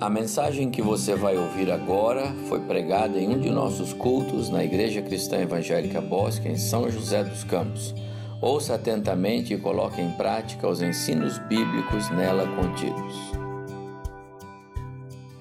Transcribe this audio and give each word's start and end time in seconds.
A 0.00 0.10
mensagem 0.10 0.72
que 0.72 0.82
você 0.82 1.14
vai 1.14 1.36
ouvir 1.36 1.70
agora 1.70 2.34
foi 2.48 2.60
pregada 2.60 3.16
em 3.16 3.28
um 3.28 3.40
de 3.40 3.48
nossos 3.48 3.92
cultos 3.92 4.50
na 4.50 4.64
Igreja 4.64 5.00
Cristã 5.00 5.38
Evangélica 5.38 6.00
Bosque, 6.00 6.48
em 6.48 6.58
São 6.58 6.90
José 6.90 7.22
dos 7.22 7.44
Campos. 7.44 7.94
Ouça 8.40 8.74
atentamente 8.74 9.54
e 9.54 9.58
coloque 9.58 10.00
em 10.00 10.10
prática 10.10 10.68
os 10.68 10.82
ensinos 10.82 11.38
bíblicos 11.38 12.10
nela 12.10 12.44
contidos. 12.56 13.14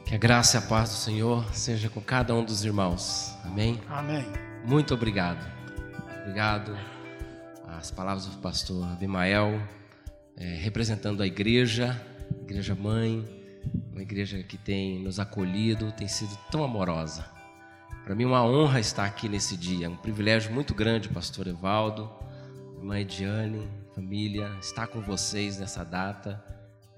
Que 0.05 0.13
a 0.13 0.19
graça 0.19 0.57
e 0.57 0.59
a 0.59 0.61
paz 0.61 0.89
do 0.91 0.95
Senhor 0.97 1.43
seja 1.51 1.89
com 1.89 1.99
cada 1.99 2.35
um 2.35 2.45
dos 2.45 2.63
irmãos. 2.63 3.35
Amém? 3.43 3.81
Amém. 3.89 4.23
Muito 4.63 4.93
obrigado. 4.93 5.43
Obrigado. 6.21 6.77
As 7.67 7.89
palavras 7.89 8.27
do 8.27 8.37
pastor 8.37 8.85
Abimael, 8.85 9.59
é, 10.37 10.45
representando 10.45 11.23
a 11.23 11.27
igreja, 11.27 11.99
igreja 12.43 12.75
mãe, 12.75 13.42
uma 13.93 14.01
igreja 14.01 14.41
que 14.41 14.57
tem 14.57 14.99
nos 14.99 15.19
acolhido, 15.19 15.91
tem 15.91 16.07
sido 16.07 16.35
tão 16.49 16.63
amorosa. 16.63 17.23
Para 18.03 18.15
mim 18.15 18.23
é 18.23 18.27
uma 18.27 18.43
honra 18.43 18.79
estar 18.79 19.05
aqui 19.05 19.29
nesse 19.29 19.55
dia, 19.55 19.87
um 19.87 19.95
privilégio 19.95 20.51
muito 20.51 20.73
grande, 20.73 21.07
pastor 21.07 21.47
Evaldo, 21.47 22.11
irmã 22.75 22.99
Ediane, 22.99 23.69
família, 23.93 24.51
estar 24.59 24.87
com 24.87 24.99
vocês 24.99 25.59
nessa 25.59 25.85
data, 25.85 26.43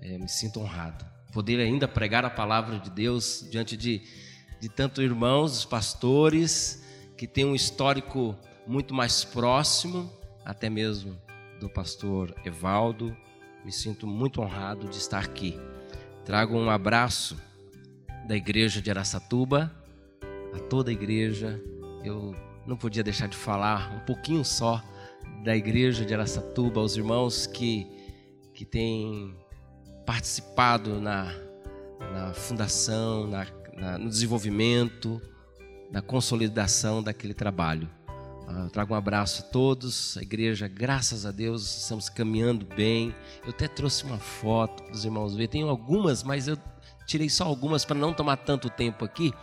é, 0.02 0.18
me 0.18 0.30
sinto 0.30 0.62
honrado. 0.62 1.06
Poder 1.34 1.60
ainda 1.60 1.86
pregar 1.86 2.24
a 2.24 2.30
palavra 2.30 2.80
de 2.80 2.90
Deus 2.90 3.46
diante 3.52 3.76
de, 3.76 4.02
de 4.62 4.70
tantos 4.70 5.04
irmãos, 5.04 5.58
os 5.58 5.66
pastores, 5.66 6.82
que 7.18 7.28
têm 7.28 7.46
um 7.46 7.54
histórico 7.54 8.36
muito 8.66 8.94
mais 8.94 9.26
próximo, 9.26 10.10
até 10.46 10.70
mesmo 10.70 11.20
do 11.60 11.70
pastor 11.70 12.34
Evaldo, 12.46 13.16
me 13.66 13.72
sinto 13.72 14.08
muito 14.08 14.42
honrado 14.42 14.88
de 14.88 14.98
estar 14.98 15.20
aqui. 15.20 15.60
Trago 16.26 16.58
um 16.58 16.72
abraço 16.72 17.38
da 18.28 18.36
igreja 18.36 18.82
de 18.82 18.90
Aracatuba 18.90 19.72
a 20.56 20.60
toda 20.60 20.90
a 20.90 20.94
igreja. 20.94 21.62
Eu 22.04 22.36
não 22.66 22.76
podia 22.76 23.04
deixar 23.04 23.28
de 23.28 23.38
falar 23.38 23.96
um 23.96 24.00
pouquinho 24.00 24.44
só 24.44 24.84
da 25.44 25.56
igreja 25.56 26.04
de 26.04 26.16
Aracatuba, 26.16 26.82
aos 26.82 26.98
irmãos 26.98 27.46
que, 27.46 27.86
que 28.56 28.66
têm 28.66 29.38
participado 30.04 31.00
na, 31.00 31.32
na 32.12 32.34
fundação, 32.34 33.28
na, 33.28 33.46
na, 33.76 33.98
no 34.00 34.10
desenvolvimento, 34.10 35.22
na 35.92 36.02
consolidação 36.02 37.04
daquele 37.04 37.36
trabalho. 37.36 37.88
Ah, 38.48 38.62
eu 38.66 38.70
trago 38.70 38.94
um 38.94 38.98
abraço 38.98 39.42
a 39.42 39.46
todos, 39.46 40.18
a 40.18 40.22
igreja, 40.22 40.68
graças 40.68 41.26
a 41.26 41.32
Deus, 41.32 41.82
estamos 41.82 42.10
caminhando 42.10 42.66
bem. 42.76 43.14
Eu 43.44 43.50
até 43.50 43.68
trouxe 43.68 44.04
uma 44.04 44.20
foto 44.20 44.84
para 44.84 44.94
os 44.94 45.04
irmãos 45.04 45.34
verem. 45.34 45.48
Tenho 45.48 45.70
algumas, 45.70 46.24
mas 46.24 46.48
eu 46.48 46.58
tirei 47.08 47.30
só 47.30 47.46
algumas 47.46 47.84
para 47.84 47.98
não 47.98 48.14
tomar 48.14 48.38
tanto 48.38 48.70
tempo 48.70 49.04
aqui. 49.04 49.34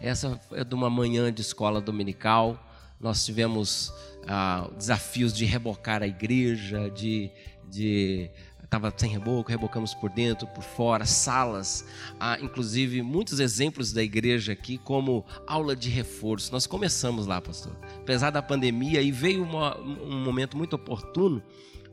Essa 0.00 0.40
é 0.52 0.62
de 0.62 0.74
uma 0.74 0.88
manhã 0.88 1.32
de 1.32 1.40
escola 1.40 1.80
dominical. 1.80 2.58
Nós 3.00 3.24
tivemos 3.24 3.92
ah, 4.26 4.70
desafios 4.76 5.32
de 5.32 5.44
rebocar 5.44 6.02
a 6.02 6.06
igreja, 6.06 6.88
de, 6.90 7.30
de 7.68 8.30
estava 8.64 8.92
sem 8.96 9.10
reboco, 9.10 9.50
rebocamos 9.50 9.94
por 9.94 10.10
dentro, 10.10 10.46
por 10.48 10.64
fora, 10.64 11.04
salas, 11.06 11.86
há 12.18 12.38
inclusive 12.40 13.02
muitos 13.02 13.40
exemplos 13.40 13.92
da 13.92 14.02
igreja 14.02 14.52
aqui 14.52 14.78
como 14.78 15.24
aula 15.46 15.76
de 15.76 15.88
reforço. 15.88 16.52
Nós 16.52 16.66
começamos 16.66 17.26
lá, 17.26 17.40
pastor. 17.40 17.76
Apesar 17.98 18.30
da 18.30 18.42
pandemia, 18.42 19.00
e 19.00 19.12
veio 19.12 19.42
uma, 19.42 19.78
um 19.78 20.18
momento 20.24 20.56
muito 20.56 20.74
oportuno 20.74 21.42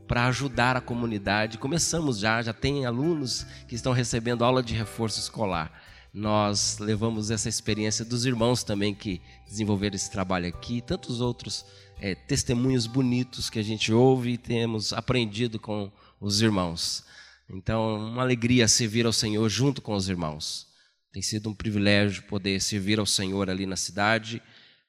para 0.06 0.26
ajudar 0.26 0.76
a 0.76 0.80
comunidade. 0.80 1.58
Começamos 1.58 2.18
já, 2.18 2.42
já 2.42 2.52
tem 2.52 2.84
alunos 2.84 3.46
que 3.66 3.74
estão 3.74 3.92
recebendo 3.92 4.44
aula 4.44 4.62
de 4.62 4.74
reforço 4.74 5.20
escolar. 5.20 5.72
Nós 6.12 6.76
levamos 6.78 7.30
essa 7.30 7.48
experiência 7.48 8.04
dos 8.04 8.26
irmãos 8.26 8.62
também 8.62 8.94
que 8.94 9.22
desenvolveram 9.46 9.96
esse 9.96 10.10
trabalho 10.10 10.46
aqui, 10.46 10.82
tantos 10.82 11.22
outros 11.22 11.64
é, 11.98 12.14
testemunhos 12.14 12.86
bonitos 12.86 13.48
que 13.48 13.58
a 13.58 13.62
gente 13.62 13.92
ouve 13.92 14.32
e 14.32 14.36
temos 14.36 14.92
aprendido 14.92 15.58
com 15.58 15.90
os 16.22 16.40
irmãos. 16.40 17.04
Então, 17.50 17.96
uma 17.96 18.22
alegria 18.22 18.68
servir 18.68 19.04
ao 19.04 19.12
Senhor 19.12 19.46
junto 19.48 19.82
com 19.82 19.94
os 19.94 20.08
irmãos. 20.08 20.68
Tem 21.12 21.20
sido 21.20 21.50
um 21.50 21.54
privilégio 21.54 22.22
poder 22.22 22.60
servir 22.62 22.98
ao 22.98 23.04
Senhor 23.04 23.50
ali 23.50 23.66
na 23.66 23.76
cidade. 23.76 24.40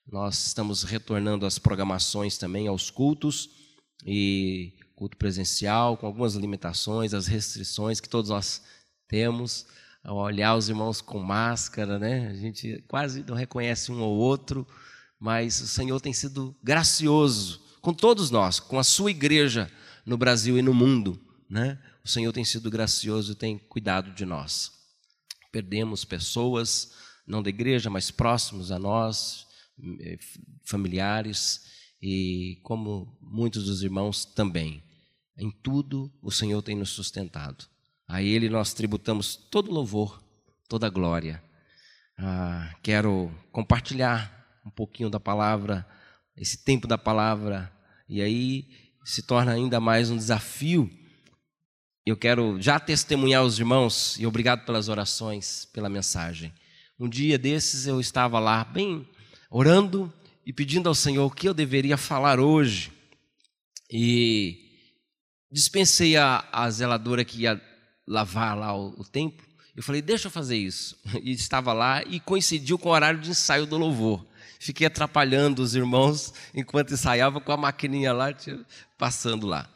Nós 0.07 0.47
estamos 0.47 0.83
retornando 0.83 1.45
às 1.45 1.57
programações 1.57 2.37
também, 2.37 2.67
aos 2.67 2.89
cultos 2.91 3.49
e 4.05 4.73
culto 4.95 5.17
presencial, 5.17 5.97
com 5.97 6.05
algumas 6.05 6.35
limitações, 6.35 7.13
as 7.13 7.25
restrições 7.25 7.99
que 7.99 8.07
todos 8.07 8.29
nós 8.29 8.61
temos. 9.07 9.65
Ao 10.03 10.17
olhar 10.17 10.55
os 10.55 10.69
irmãos 10.69 11.01
com 11.01 11.19
máscara, 11.19 11.97
né? 11.97 12.27
A 12.27 12.33
gente 12.35 12.83
quase 12.87 13.23
não 13.23 13.35
reconhece 13.35 13.91
um 13.91 14.01
ou 14.01 14.17
outro, 14.17 14.67
mas 15.19 15.59
o 15.61 15.67
Senhor 15.67 15.99
tem 15.99 16.13
sido 16.13 16.55
gracioso 16.61 17.61
com 17.81 17.93
todos 17.93 18.29
nós, 18.29 18.59
com 18.59 18.77
a 18.77 18.83
sua 18.83 19.11
igreja 19.11 19.69
no 20.05 20.17
Brasil 20.17 20.57
e 20.57 20.61
no 20.61 20.73
mundo. 20.73 21.19
Né? 21.49 21.79
O 22.03 22.09
Senhor 22.09 22.31
tem 22.33 22.43
sido 22.43 22.69
gracioso 22.69 23.33
e 23.33 23.35
tem 23.35 23.57
cuidado 23.57 24.11
de 24.11 24.25
nós. 24.25 24.71
Perdemos 25.51 26.03
pessoas, 26.03 26.93
não 27.27 27.43
da 27.43 27.49
igreja, 27.49 27.89
mas 27.89 28.09
próximos 28.09 28.71
a 28.71 28.79
nós, 28.79 29.45
eh, 30.01 30.17
familiares, 30.65 31.61
e 32.01 32.59
como 32.63 33.17
muitos 33.21 33.65
dos 33.65 33.81
irmãos 33.81 34.25
também. 34.25 34.83
Em 35.37 35.49
tudo 35.49 36.11
o 36.21 36.31
Senhor 36.31 36.61
tem 36.61 36.75
nos 36.75 36.89
sustentado. 36.89 37.65
A 38.07 38.21
Ele 38.21 38.49
nós 38.49 38.73
tributamos 38.73 39.35
todo 39.35 39.71
louvor, 39.71 40.21
toda 40.67 40.89
glória. 40.89 41.41
Ah, 42.17 42.75
quero 42.83 43.31
compartilhar 43.51 44.61
um 44.65 44.69
pouquinho 44.69 45.09
da 45.09 45.19
palavra, 45.19 45.87
esse 46.35 46.63
tempo 46.63 46.87
da 46.87 46.97
palavra, 46.97 47.71
e 48.07 48.21
aí 48.21 48.82
se 49.03 49.21
torna 49.21 49.51
ainda 49.51 49.79
mais 49.79 50.09
um 50.09 50.17
desafio. 50.17 50.89
Eu 52.05 52.15
quero 52.15 52.61
já 52.61 52.79
testemunhar 52.79 53.43
os 53.43 53.59
irmãos 53.59 54.17
e 54.17 54.25
obrigado 54.25 54.65
pelas 54.65 54.87
orações, 54.87 55.65
pela 55.73 55.89
mensagem. 55.89 56.53
Um 56.99 57.09
dia 57.09 57.37
desses 57.37 57.85
eu 57.85 57.99
estava 57.99 58.39
lá, 58.39 58.63
bem 58.63 59.07
orando 59.49 60.11
e 60.45 60.53
pedindo 60.53 60.87
ao 60.87 60.95
Senhor 60.95 61.25
o 61.25 61.31
que 61.31 61.47
eu 61.47 61.53
deveria 61.53 61.97
falar 61.97 62.39
hoje. 62.39 62.91
E 63.91 64.57
dispensei 65.51 66.15
a, 66.17 66.47
a 66.51 66.69
zeladora 66.69 67.25
que 67.25 67.41
ia 67.41 67.61
lavar 68.07 68.57
lá 68.57 68.75
o, 68.75 68.89
o 68.97 69.03
templo. 69.03 69.45
Eu 69.75 69.83
falei, 69.83 70.01
deixa 70.01 70.27
eu 70.27 70.31
fazer 70.31 70.57
isso. 70.57 70.97
E 71.21 71.31
estava 71.31 71.73
lá 71.73 72.03
e 72.03 72.19
coincidiu 72.19 72.77
com 72.77 72.89
o 72.89 72.91
horário 72.91 73.19
de 73.19 73.31
ensaio 73.31 73.65
do 73.65 73.77
louvor 73.77 74.25
fiquei 74.63 74.87
atrapalhando 74.87 75.61
os 75.61 75.75
irmãos 75.75 76.33
enquanto 76.53 76.93
ensaiava 76.93 77.41
com 77.41 77.51
a 77.51 77.57
maquininha 77.57 78.13
lá, 78.13 78.27
passando 78.97 79.45
lá. 79.45 79.69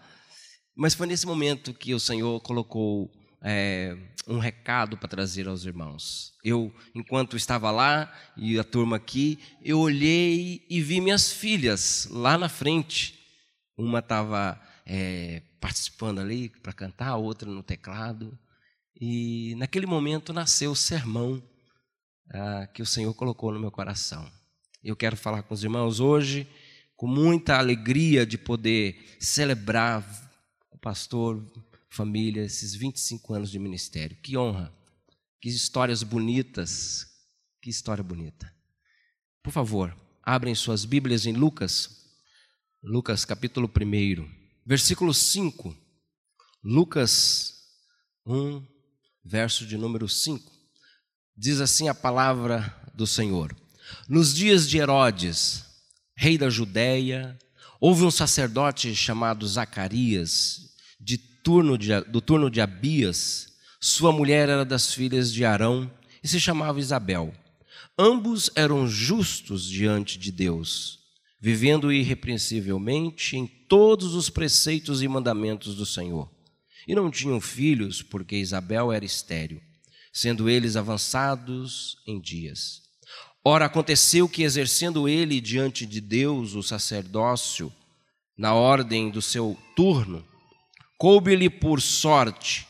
Mas 0.75 0.93
foi 0.93 1.07
nesse 1.07 1.25
momento 1.25 1.73
que 1.73 1.93
o 1.93 1.99
Senhor 1.99 2.39
colocou 2.41 3.11
é, 3.41 3.97
um 4.27 4.39
recado 4.39 4.97
para 4.97 5.07
trazer 5.07 5.47
aos 5.47 5.65
irmãos. 5.65 6.33
Eu, 6.43 6.73
enquanto 6.95 7.35
estava 7.35 7.71
lá 7.71 8.13
e 8.37 8.57
a 8.57 8.63
turma 8.63 8.95
aqui, 8.95 9.39
eu 9.61 9.79
olhei 9.79 10.65
e 10.69 10.81
vi 10.81 11.01
minhas 11.01 11.31
filhas 11.31 12.07
lá 12.11 12.37
na 12.37 12.47
frente. 12.47 13.19
Uma 13.77 13.99
estava 13.99 14.61
é, 14.85 15.41
participando 15.59 16.19
ali 16.19 16.49
para 16.49 16.73
cantar, 16.73 17.09
a 17.09 17.17
outra 17.17 17.49
no 17.49 17.63
teclado. 17.63 18.37
E 18.99 19.55
naquele 19.57 19.85
momento 19.85 20.31
nasceu 20.31 20.71
o 20.71 20.75
sermão 20.75 21.43
ah, 22.33 22.67
que 22.73 22.81
o 22.81 22.85
Senhor 22.85 23.13
colocou 23.13 23.51
no 23.51 23.59
meu 23.59 23.71
coração. 23.71 24.29
Eu 24.87 24.95
quero 24.95 25.17
falar 25.17 25.43
com 25.43 25.53
os 25.53 25.61
irmãos 25.61 25.99
hoje 25.99 26.47
com 26.95 27.07
muita 27.07 27.57
alegria 27.57 28.25
de 28.25 28.37
poder 28.37 29.17
celebrar 29.19 30.01
o 30.71 30.77
pastor, 30.77 31.45
família, 31.89 32.45
esses 32.45 32.73
25 32.73 33.33
anos 33.33 33.51
de 33.51 33.59
ministério. 33.59 34.15
Que 34.23 34.37
honra, 34.37 34.73
que 35.41 35.49
histórias 35.49 36.03
bonitas, 36.03 37.05
que 37.61 37.69
história 37.69 38.01
bonita. 38.01 38.49
Por 39.43 39.51
favor, 39.51 39.93
abrem 40.23 40.55
suas 40.55 40.85
Bíblias 40.85 41.25
em 41.25 41.33
Lucas, 41.33 42.05
Lucas 42.81 43.25
capítulo 43.25 43.69
1, 43.69 44.25
versículo 44.65 45.13
5. 45.13 45.75
Lucas 46.63 47.55
1, 48.25 48.65
verso 49.21 49.67
de 49.67 49.77
número 49.77 50.07
5. 50.07 50.49
Diz 51.35 51.59
assim 51.59 51.89
a 51.89 51.93
palavra 51.93 52.73
do 52.95 53.05
Senhor. 53.05 53.53
Nos 54.07 54.33
dias 54.33 54.69
de 54.69 54.77
Herodes, 54.77 55.63
rei 56.15 56.37
da 56.37 56.49
Judéia, 56.49 57.37
houve 57.79 58.03
um 58.03 58.11
sacerdote 58.11 58.95
chamado 58.95 59.47
Zacarias, 59.47 60.71
de 60.99 61.17
turno 61.17 61.77
de, 61.77 61.99
do 62.01 62.21
turno 62.21 62.49
de 62.49 62.61
Abias. 62.61 63.53
Sua 63.79 64.11
mulher 64.11 64.49
era 64.49 64.65
das 64.65 64.93
filhas 64.93 65.31
de 65.31 65.45
Arão 65.45 65.91
e 66.23 66.27
se 66.27 66.39
chamava 66.39 66.79
Isabel. 66.79 67.33
Ambos 67.97 68.49
eram 68.55 68.87
justos 68.87 69.63
diante 69.67 70.17
de 70.17 70.31
Deus, 70.31 70.99
vivendo 71.39 71.91
irrepreensivelmente 71.91 73.37
em 73.37 73.47
todos 73.47 74.13
os 74.13 74.29
preceitos 74.29 75.01
e 75.01 75.07
mandamentos 75.07 75.75
do 75.75 75.85
Senhor. 75.85 76.31
E 76.87 76.95
não 76.95 77.11
tinham 77.11 77.41
filhos, 77.41 78.01
porque 78.01 78.37
Isabel 78.37 78.91
era 78.91 79.03
estéril 79.03 79.61
sendo 80.17 80.49
eles 80.49 80.75
avançados 80.75 81.99
em 82.07 82.19
dias. 82.19 82.81
Ora, 83.49 83.67
aconteceu 83.67 84.27
que, 84.27 84.43
exercendo 84.43 85.07
ele 85.07 85.39
diante 85.39 85.85
de 85.85 86.01
Deus 86.01 86.53
o 86.53 86.61
sacerdócio, 86.61 87.71
na 88.37 88.53
ordem 88.53 89.09
do 89.09 89.21
seu 89.21 89.57
turno, 89.73 90.21
coube-lhe 90.97 91.49
por 91.49 91.81
sorte, 91.81 92.67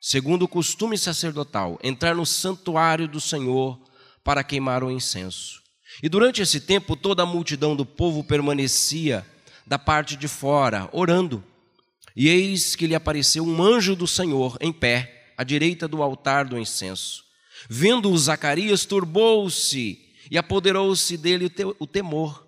segundo 0.00 0.42
o 0.42 0.48
costume 0.48 0.98
sacerdotal, 0.98 1.78
entrar 1.80 2.16
no 2.16 2.26
santuário 2.26 3.06
do 3.06 3.20
Senhor 3.20 3.78
para 4.24 4.42
queimar 4.42 4.82
o 4.82 4.90
incenso. 4.90 5.62
E 6.02 6.08
durante 6.08 6.42
esse 6.42 6.58
tempo 6.58 6.96
toda 6.96 7.22
a 7.22 7.26
multidão 7.26 7.76
do 7.76 7.86
povo 7.86 8.24
permanecia 8.24 9.24
da 9.64 9.78
parte 9.78 10.16
de 10.16 10.26
fora, 10.26 10.88
orando. 10.92 11.40
E 12.16 12.28
eis 12.28 12.74
que 12.74 12.88
lhe 12.88 12.96
apareceu 12.96 13.44
um 13.44 13.62
anjo 13.62 13.94
do 13.94 14.08
Senhor 14.08 14.58
em 14.60 14.72
pé, 14.72 15.32
à 15.38 15.44
direita 15.44 15.86
do 15.86 16.02
altar 16.02 16.46
do 16.46 16.58
incenso. 16.58 17.29
Vendo-o, 17.68 18.16
Zacarias 18.16 18.84
turbou-se 18.84 19.98
e 20.30 20.38
apoderou-se 20.38 21.16
dele 21.16 21.50
o 21.78 21.86
temor. 21.86 22.46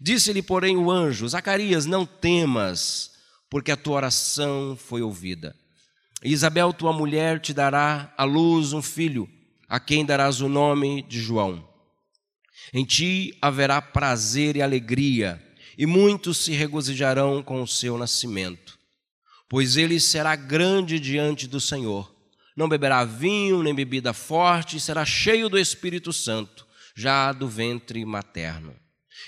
Disse-lhe, 0.00 0.42
porém, 0.42 0.76
o 0.76 0.90
anjo: 0.90 1.28
Zacarias, 1.28 1.86
não 1.86 2.04
temas, 2.04 3.12
porque 3.48 3.70
a 3.70 3.76
tua 3.76 3.96
oração 3.96 4.76
foi 4.76 5.02
ouvida. 5.02 5.54
Isabel, 6.22 6.72
tua 6.72 6.92
mulher, 6.92 7.40
te 7.40 7.54
dará 7.54 8.12
à 8.16 8.24
luz 8.24 8.72
um 8.72 8.82
filho, 8.82 9.28
a 9.68 9.78
quem 9.78 10.04
darás 10.04 10.40
o 10.40 10.48
nome 10.48 11.02
de 11.02 11.20
João. 11.20 11.66
Em 12.72 12.84
ti 12.84 13.36
haverá 13.40 13.80
prazer 13.80 14.56
e 14.56 14.62
alegria, 14.62 15.42
e 15.76 15.86
muitos 15.86 16.38
se 16.38 16.52
regozijarão 16.52 17.42
com 17.42 17.62
o 17.62 17.68
seu 17.68 17.96
nascimento, 17.96 18.78
pois 19.48 19.76
ele 19.76 20.00
será 20.00 20.34
grande 20.34 20.98
diante 20.98 21.46
do 21.46 21.60
Senhor. 21.60 22.17
Não 22.58 22.68
beberá 22.68 23.04
vinho 23.04 23.62
nem 23.62 23.72
bebida 23.72 24.12
forte, 24.12 24.80
será 24.80 25.04
cheio 25.04 25.48
do 25.48 25.56
Espírito 25.56 26.12
Santo, 26.12 26.66
já 26.92 27.30
do 27.30 27.46
ventre 27.46 28.04
materno, 28.04 28.74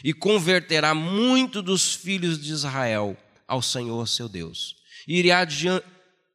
e 0.02 0.12
converterá 0.12 0.96
muito 0.96 1.62
dos 1.62 1.94
filhos 1.94 2.42
de 2.42 2.50
Israel 2.50 3.16
ao 3.46 3.62
Senhor 3.62 4.08
seu 4.08 4.28
Deus. 4.28 4.74
E 5.06 5.16
irá 5.20 5.44
diante 5.44 5.86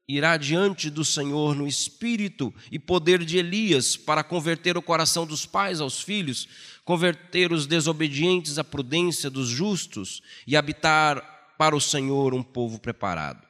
irá 0.07 0.37
diante 0.37 0.89
do 0.89 1.03
Senhor 1.03 1.53
no 1.53 1.67
espírito 1.67 2.53
e 2.71 2.79
poder 2.79 3.25
de 3.25 3.39
Elias 3.39 3.97
para 3.97 4.23
converter 4.23 4.77
o 4.77 4.81
coração 4.81 5.25
dos 5.25 5.45
pais 5.45 5.81
aos 5.81 5.99
filhos, 5.99 6.47
converter 6.85 7.51
os 7.51 7.67
desobedientes 7.67 8.57
à 8.57 8.63
prudência 8.63 9.29
dos 9.29 9.49
justos 9.49 10.21
e 10.47 10.55
habitar 10.55 11.55
para 11.57 11.75
o 11.75 11.81
Senhor 11.81 12.33
um 12.33 12.43
povo 12.43 12.79
preparado. 12.79 13.45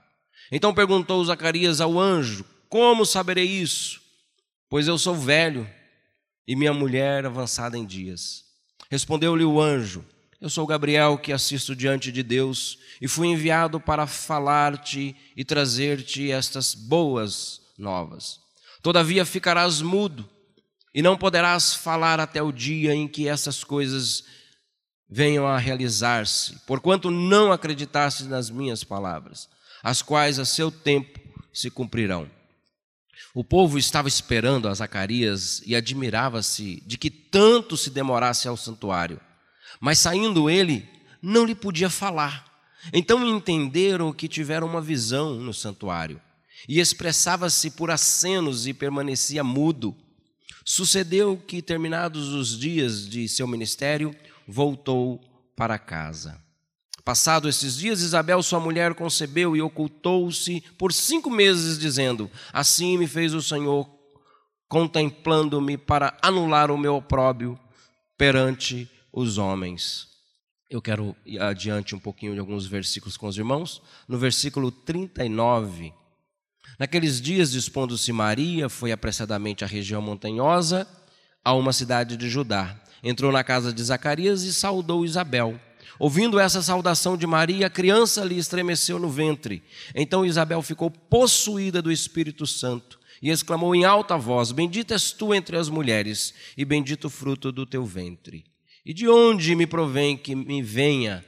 Então 0.52 0.74
perguntou 0.74 1.24
Zacarias 1.24 1.80
ao 1.80 2.00
anjo: 2.00 2.46
Como 2.76 3.06
saberei 3.06 3.46
isso? 3.46 4.02
Pois 4.70 4.86
eu 4.86 4.98
sou 4.98 5.16
velho 5.16 5.66
e 6.46 6.58
minha 6.58 6.74
mulher 6.74 7.26
avançada 7.26 7.78
em 7.78 7.86
dias. 7.86 8.44
Respondeu-lhe 8.92 9.46
o 9.46 9.62
anjo: 9.62 10.04
eu 10.42 10.50
sou 10.50 10.68
Gabriel 10.68 11.18
que 11.18 11.32
assisto 11.32 11.74
diante 11.74 12.12
de 12.12 12.22
Deus 12.22 12.78
e 13.00 13.08
fui 13.08 13.30
enviado 13.30 13.80
para 13.80 14.06
falar-te 14.06 15.16
e 15.38 15.46
trazer-te 15.46 16.30
estas 16.30 16.76
boas 16.76 17.62
novas. 17.78 18.42
Todavia 18.82 19.24
ficarás 19.24 19.82
mudo 19.82 20.30
e 20.94 21.02
não 21.02 21.18
poderás 21.18 21.74
falar 21.74 22.20
até 22.20 22.42
o 22.44 22.52
dia 22.52 22.94
em 22.94 23.08
que 23.08 23.26
essas 23.26 23.64
coisas 23.64 24.26
venham 25.10 25.48
a 25.48 25.58
realizar-se, 25.58 26.60
porquanto 26.68 27.10
não 27.10 27.54
acreditaste 27.54 28.26
nas 28.26 28.50
minhas 28.50 28.84
palavras, 28.84 29.48
as 29.82 30.02
quais 30.02 30.40
a 30.40 30.44
seu 30.44 30.70
tempo 30.70 31.18
se 31.54 31.72
cumprirão. 31.72 32.35
O 33.36 33.44
povo 33.44 33.78
estava 33.78 34.08
esperando 34.08 34.66
a 34.66 34.74
Zacarias 34.74 35.62
e 35.66 35.76
admirava-se 35.76 36.82
de 36.88 36.98
que 36.98 37.10
tanto 37.10 37.76
se 37.76 37.90
demorasse 37.90 38.48
ao 38.48 38.56
santuário. 38.56 39.20
Mas 39.78 40.00
saindo 40.00 40.50
ele, 40.50 40.88
não 41.22 41.44
lhe 41.44 41.54
podia 41.54 41.90
falar. 41.90 42.46
Então 42.94 43.28
entenderam 43.28 44.14
que 44.14 44.30
tiveram 44.30 44.66
uma 44.66 44.80
visão 44.80 45.36
no 45.36 45.54
santuário. 45.54 46.22
E 46.66 46.80
expressava-se 46.80 47.72
por 47.72 47.92
acenos 47.92 48.68
e 48.68 48.74
permanecia 48.74 49.44
mudo. 49.44 49.94
Sucedeu 50.64 51.36
que, 51.36 51.62
terminados 51.62 52.30
os 52.30 52.58
dias 52.58 53.06
de 53.06 53.28
seu 53.28 53.46
ministério, 53.46 54.16
voltou 54.48 55.20
para 55.58 55.78
casa. 55.78 56.42
Passado 57.06 57.48
esses 57.48 57.78
dias, 57.78 58.02
Isabel, 58.02 58.42
sua 58.42 58.60
mulher, 58.60 58.96
concebeu 58.96 59.56
e 59.56 59.62
ocultou-se 59.62 60.60
por 60.76 60.92
cinco 60.92 61.30
meses, 61.30 61.78
dizendo: 61.78 62.32
Assim 62.52 62.98
me 62.98 63.06
fez 63.06 63.36
o 63.36 63.44
Senhor, 63.44 63.88
contemplando-me 64.68 65.78
para 65.78 66.18
anular 66.20 66.72
o 66.72 66.78
meu 66.80 66.96
opróbio 66.96 67.60
perante 68.18 68.90
os 69.14 69.38
homens. 69.38 70.08
Eu 70.68 70.82
quero 70.82 71.16
ir 71.24 71.40
adiante 71.40 71.94
um 71.96 72.00
pouquinho 72.00 72.34
de 72.34 72.40
alguns 72.40 72.66
versículos 72.66 73.16
com 73.16 73.28
os 73.28 73.38
irmãos. 73.38 73.84
No 74.08 74.18
versículo 74.18 74.72
39, 74.72 75.94
naqueles 76.80 77.22
dias, 77.22 77.52
dispondo-se 77.52 78.12
Maria, 78.12 78.68
foi 78.68 78.92
apressadamente 78.92 79.64
à 79.64 79.68
região 79.68 80.02
montanhosa, 80.02 80.88
a 81.44 81.54
uma 81.54 81.72
cidade 81.72 82.18
de 82.18 82.28
Judá. 82.28 82.82
Entrou 83.04 83.32
na 83.32 83.44
casa 83.44 83.72
de 83.72 83.84
Zacarias 83.84 84.42
e 84.42 84.52
saudou 84.52 85.06
Isabel. 85.06 85.62
Ouvindo 85.98 86.40
essa 86.40 86.62
saudação 86.62 87.16
de 87.16 87.26
Maria, 87.26 87.68
a 87.68 87.70
criança 87.70 88.24
lhe 88.24 88.38
estremeceu 88.38 89.00
no 89.00 89.10
ventre. 89.10 89.64
Então 89.94 90.26
Isabel 90.26 90.62
ficou 90.62 90.90
possuída 90.90 91.82
do 91.82 91.92
Espírito 91.92 92.46
Santo 92.46 93.00
e 93.22 93.30
exclamou 93.30 93.74
em 93.74 93.86
alta 93.86 94.18
voz: 94.18 94.52
Bendita 94.52 94.94
és 94.94 95.12
tu 95.12 95.34
entre 95.34 95.58
as 95.58 95.70
mulheres, 95.70 96.34
e 96.58 96.66
bendito 96.66 97.06
o 97.06 97.10
fruto 97.10 97.52
do 97.52 97.66
teu 97.66 97.86
ventre. 97.86 98.44
E 98.86 98.94
de 98.94 99.08
onde 99.08 99.56
me 99.56 99.66
provém 99.66 100.18
que 100.18 100.36
me 100.36 100.62
venha 100.62 101.26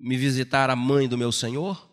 me 0.00 0.16
visitar 0.16 0.68
a 0.68 0.76
mãe 0.76 1.06
do 1.06 1.16
meu 1.16 1.30
Senhor? 1.30 1.88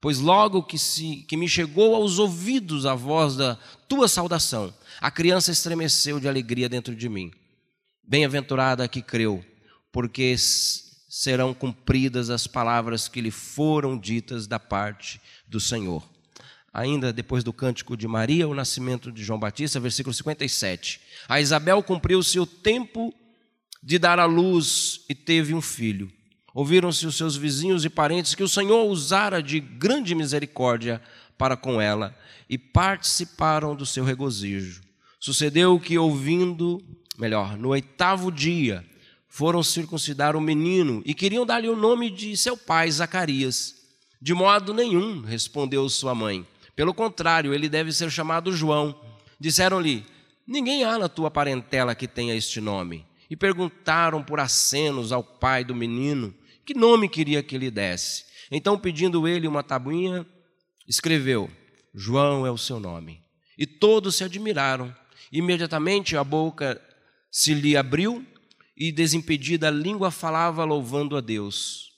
Pois 0.00 0.18
logo 0.18 0.62
que, 0.62 0.78
se, 0.78 1.24
que 1.26 1.34
me 1.34 1.48
chegou 1.48 1.94
aos 1.94 2.18
ouvidos 2.18 2.84
a 2.84 2.94
voz 2.94 3.36
da 3.36 3.56
tua 3.88 4.06
saudação, 4.06 4.74
a 5.00 5.10
criança 5.10 5.50
estremeceu 5.50 6.20
de 6.20 6.28
alegria 6.28 6.68
dentro 6.68 6.94
de 6.94 7.08
mim. 7.08 7.32
Bem-aventurada 8.06 8.86
que 8.86 9.00
creu, 9.00 9.42
porque 9.90 10.36
serão 11.16 11.54
cumpridas 11.54 12.28
as 12.28 12.44
palavras 12.44 13.06
que 13.06 13.20
lhe 13.20 13.30
foram 13.30 13.96
ditas 13.96 14.48
da 14.48 14.58
parte 14.58 15.20
do 15.46 15.60
Senhor. 15.60 16.04
Ainda 16.72 17.12
depois 17.12 17.44
do 17.44 17.52
cântico 17.52 17.96
de 17.96 18.08
Maria, 18.08 18.48
o 18.48 18.54
nascimento 18.54 19.12
de 19.12 19.22
João 19.22 19.38
Batista, 19.38 19.78
versículo 19.78 20.12
57. 20.12 21.00
A 21.28 21.40
Isabel 21.40 21.80
cumpriu-se 21.84 22.40
o 22.40 22.44
tempo 22.44 23.14
de 23.80 23.96
dar 23.96 24.18
à 24.18 24.24
luz 24.24 25.02
e 25.08 25.14
teve 25.14 25.54
um 25.54 25.60
filho. 25.62 26.10
Ouviram-se 26.52 27.06
os 27.06 27.14
seus 27.16 27.36
vizinhos 27.36 27.84
e 27.84 27.88
parentes 27.88 28.34
que 28.34 28.42
o 28.42 28.48
Senhor 28.48 28.84
usara 28.90 29.40
de 29.40 29.60
grande 29.60 30.16
misericórdia 30.16 31.00
para 31.38 31.56
com 31.56 31.80
ela 31.80 32.12
e 32.50 32.58
participaram 32.58 33.76
do 33.76 33.86
seu 33.86 34.02
regozijo. 34.02 34.82
Sucedeu 35.20 35.78
que, 35.78 35.96
ouvindo, 35.96 36.82
melhor, 37.16 37.56
no 37.56 37.68
oitavo 37.68 38.32
dia, 38.32 38.84
foram 39.34 39.64
circuncidar 39.64 40.36
o 40.36 40.40
menino 40.40 41.02
e 41.04 41.12
queriam 41.12 41.44
dar-lhe 41.44 41.68
o 41.68 41.74
nome 41.74 42.08
de 42.08 42.36
seu 42.36 42.56
pai, 42.56 42.88
Zacarias. 42.88 43.74
De 44.22 44.32
modo 44.32 44.72
nenhum, 44.72 45.22
respondeu 45.22 45.88
sua 45.88 46.14
mãe. 46.14 46.46
Pelo 46.76 46.94
contrário, 46.94 47.52
ele 47.52 47.68
deve 47.68 47.92
ser 47.92 48.12
chamado 48.12 48.52
João. 48.52 48.94
Disseram-lhe: 49.40 50.06
Ninguém 50.46 50.84
há 50.84 50.96
na 50.96 51.08
tua 51.08 51.32
parentela 51.32 51.96
que 51.96 52.06
tenha 52.06 52.32
este 52.36 52.60
nome 52.60 53.04
e 53.28 53.34
perguntaram 53.34 54.22
por 54.22 54.38
acenos 54.38 55.10
ao 55.10 55.24
pai 55.24 55.64
do 55.64 55.74
menino 55.74 56.32
que 56.64 56.72
nome 56.72 57.08
queria 57.08 57.42
que 57.42 57.58
lhe 57.58 57.72
desse. 57.72 58.26
Então, 58.52 58.78
pedindo 58.78 59.26
ele 59.26 59.48
uma 59.48 59.64
tabuinha, 59.64 60.24
escreveu: 60.86 61.50
João 61.92 62.46
é 62.46 62.52
o 62.52 62.58
seu 62.58 62.78
nome. 62.78 63.20
E 63.58 63.66
todos 63.66 64.14
se 64.14 64.22
admiraram. 64.22 64.94
Imediatamente 65.32 66.16
a 66.16 66.22
boca 66.22 66.80
se 67.32 67.52
lhe 67.52 67.76
abriu 67.76 68.24
e, 68.76 68.90
desimpedida, 68.90 69.68
a 69.68 69.70
língua 69.70 70.10
falava 70.10 70.64
louvando 70.64 71.16
a 71.16 71.20
Deus. 71.20 71.92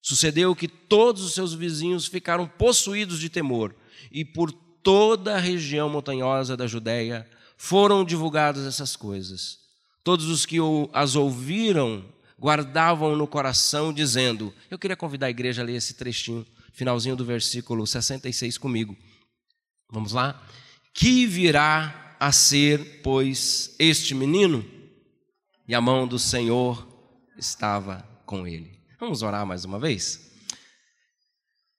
Sucedeu 0.00 0.54
que 0.54 0.68
todos 0.68 1.22
os 1.22 1.34
seus 1.34 1.54
vizinhos 1.54 2.06
ficaram 2.06 2.46
possuídos 2.46 3.18
de 3.18 3.28
temor, 3.28 3.74
e 4.10 4.24
por 4.24 4.52
toda 4.82 5.34
a 5.34 5.40
região 5.40 5.88
montanhosa 5.88 6.56
da 6.56 6.66
Judéia 6.66 7.28
foram 7.56 8.04
divulgadas 8.04 8.66
essas 8.66 8.94
coisas. 8.94 9.58
Todos 10.04 10.26
os 10.26 10.46
que 10.46 10.56
as 10.92 11.16
ouviram 11.16 12.04
guardavam 12.38 13.16
no 13.16 13.26
coração, 13.26 13.92
dizendo: 13.92 14.54
Eu 14.70 14.78
queria 14.78 14.96
convidar 14.96 15.26
a 15.26 15.30
igreja 15.30 15.60
a 15.60 15.64
ler 15.64 15.74
esse 15.74 15.94
trechinho, 15.94 16.46
finalzinho 16.72 17.16
do 17.16 17.24
versículo 17.24 17.86
66 17.86 18.56
comigo. 18.56 18.96
Vamos 19.90 20.12
lá? 20.12 20.40
Que 20.94 21.26
virá 21.26 22.16
a 22.20 22.32
ser, 22.32 23.00
pois, 23.02 23.74
este 23.78 24.14
menino? 24.14 24.64
E 25.68 25.74
a 25.74 25.82
mão 25.82 26.08
do 26.08 26.18
Senhor 26.18 26.88
estava 27.36 28.00
com 28.24 28.46
ele. 28.46 28.82
Vamos 28.98 29.20
orar 29.20 29.44
mais 29.44 29.66
uma 29.66 29.78
vez? 29.78 30.32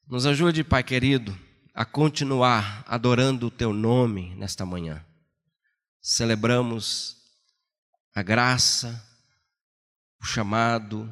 Nos 0.08 0.28
ajude, 0.28 0.64
Pai 0.64 0.84
querido, 0.84 1.36
a 1.74 1.84
continuar 1.84 2.84
adorando 2.88 3.48
o 3.48 3.52
teu 3.52 3.74
nome 3.74 4.36
nesta 4.36 4.64
manhã. 4.64 5.04
celebramos 6.00 7.18
a 8.14 8.22
graça, 8.22 9.04
o 10.22 10.26
chamado 10.26 11.12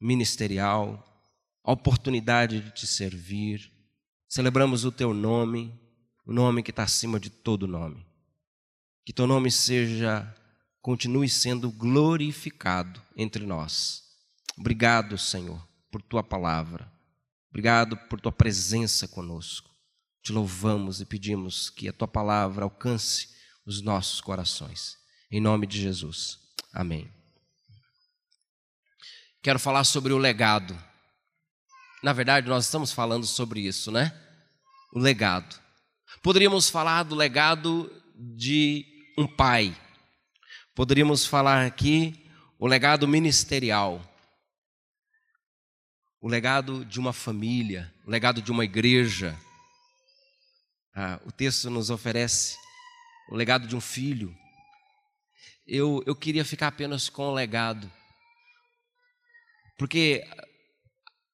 ministerial, 0.00 1.06
a 1.62 1.70
oportunidade 1.70 2.60
de 2.60 2.70
te 2.72 2.88
servir. 2.88 3.70
Celebramos 4.28 4.84
o 4.84 4.90
teu 4.90 5.14
nome, 5.14 5.80
o 6.26 6.32
nome 6.32 6.60
que 6.60 6.70
está 6.70 6.82
acima 6.82 7.20
de 7.20 7.30
todo 7.30 7.68
nome. 7.68 8.04
Que 9.04 9.12
teu 9.12 9.28
nome 9.28 9.48
seja, 9.50 10.34
continue 10.80 11.28
sendo 11.28 11.70
glorificado 11.70 13.02
entre 13.16 13.44
nós. 13.44 14.02
Obrigado, 14.58 15.16
Senhor, 15.18 15.66
por 15.90 16.02
tua 16.02 16.22
palavra. 16.22 16.90
Obrigado 17.50 17.96
por 17.96 18.20
tua 18.20 18.32
presença 18.32 19.08
conosco. 19.08 19.70
Te 20.22 20.32
louvamos 20.32 21.00
e 21.00 21.06
pedimos 21.06 21.70
que 21.70 21.88
a 21.88 21.92
tua 21.92 22.06
palavra 22.06 22.64
alcance 22.64 23.28
os 23.66 23.82
nossos 23.82 24.20
corações. 24.20 24.96
Em 25.30 25.40
nome 25.40 25.66
de 25.66 25.80
Jesus. 25.80 26.38
Amém. 26.72 27.10
Quero 29.42 29.58
falar 29.58 29.84
sobre 29.84 30.12
o 30.12 30.18
legado. 30.18 30.76
Na 32.02 32.12
verdade, 32.12 32.48
nós 32.48 32.64
estamos 32.64 32.92
falando 32.92 33.26
sobre 33.26 33.60
isso, 33.60 33.90
né? 33.90 34.12
O 34.92 34.98
legado. 34.98 35.58
Poderíamos 36.22 36.68
falar 36.68 37.04
do 37.04 37.14
legado 37.14 37.90
de 38.14 38.84
um 39.16 39.26
pai. 39.26 39.76
Poderíamos 40.74 41.26
falar 41.26 41.66
aqui 41.66 42.28
o 42.58 42.66
legado 42.66 43.06
ministerial. 43.06 44.02
O 46.20 46.28
legado 46.28 46.84
de 46.84 47.00
uma 47.00 47.12
família, 47.12 47.92
o 48.06 48.10
legado 48.10 48.42
de 48.42 48.50
uma 48.50 48.64
igreja. 48.64 49.38
Ah, 50.94 51.20
o 51.24 51.32
texto 51.32 51.70
nos 51.70 51.90
oferece 51.90 52.56
o 53.30 53.36
legado 53.36 53.66
de 53.66 53.74
um 53.74 53.80
filho. 53.80 54.36
Eu, 55.66 56.02
eu 56.06 56.14
queria 56.14 56.44
ficar 56.44 56.68
apenas 56.68 57.08
com 57.08 57.28
o 57.28 57.34
legado 57.34 57.90
porque 59.80 60.28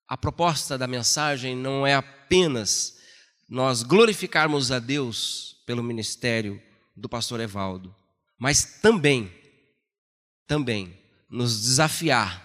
a 0.06 0.16
proposta 0.16 0.78
da 0.78 0.86
mensagem 0.86 1.56
não 1.56 1.84
é 1.84 1.94
apenas 1.94 2.96
nós 3.48 3.82
glorificarmos 3.82 4.70
a 4.70 4.78
Deus 4.78 5.56
pelo 5.66 5.82
ministério 5.82 6.62
do 6.94 7.08
pastor 7.08 7.40
Evaldo, 7.40 7.92
mas 8.38 8.80
também, 8.80 9.32
também 10.46 10.96
nos 11.28 11.60
desafiar 11.60 12.44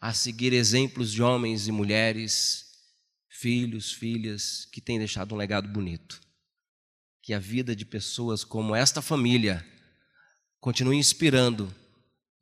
a 0.00 0.12
seguir 0.12 0.52
exemplos 0.52 1.12
de 1.12 1.22
homens 1.22 1.66
e 1.66 1.72
mulheres, 1.72 2.64
filhos, 3.28 3.92
filhas 3.92 4.64
que 4.66 4.80
têm 4.80 4.98
deixado 4.98 5.34
um 5.34 5.38
legado 5.38 5.68
bonito. 5.68 6.20
Que 7.22 7.34
a 7.34 7.38
vida 7.38 7.74
de 7.74 7.84
pessoas 7.84 8.44
como 8.44 8.74
esta 8.74 9.02
família 9.02 9.66
continue 10.60 10.96
inspirando 10.96 11.74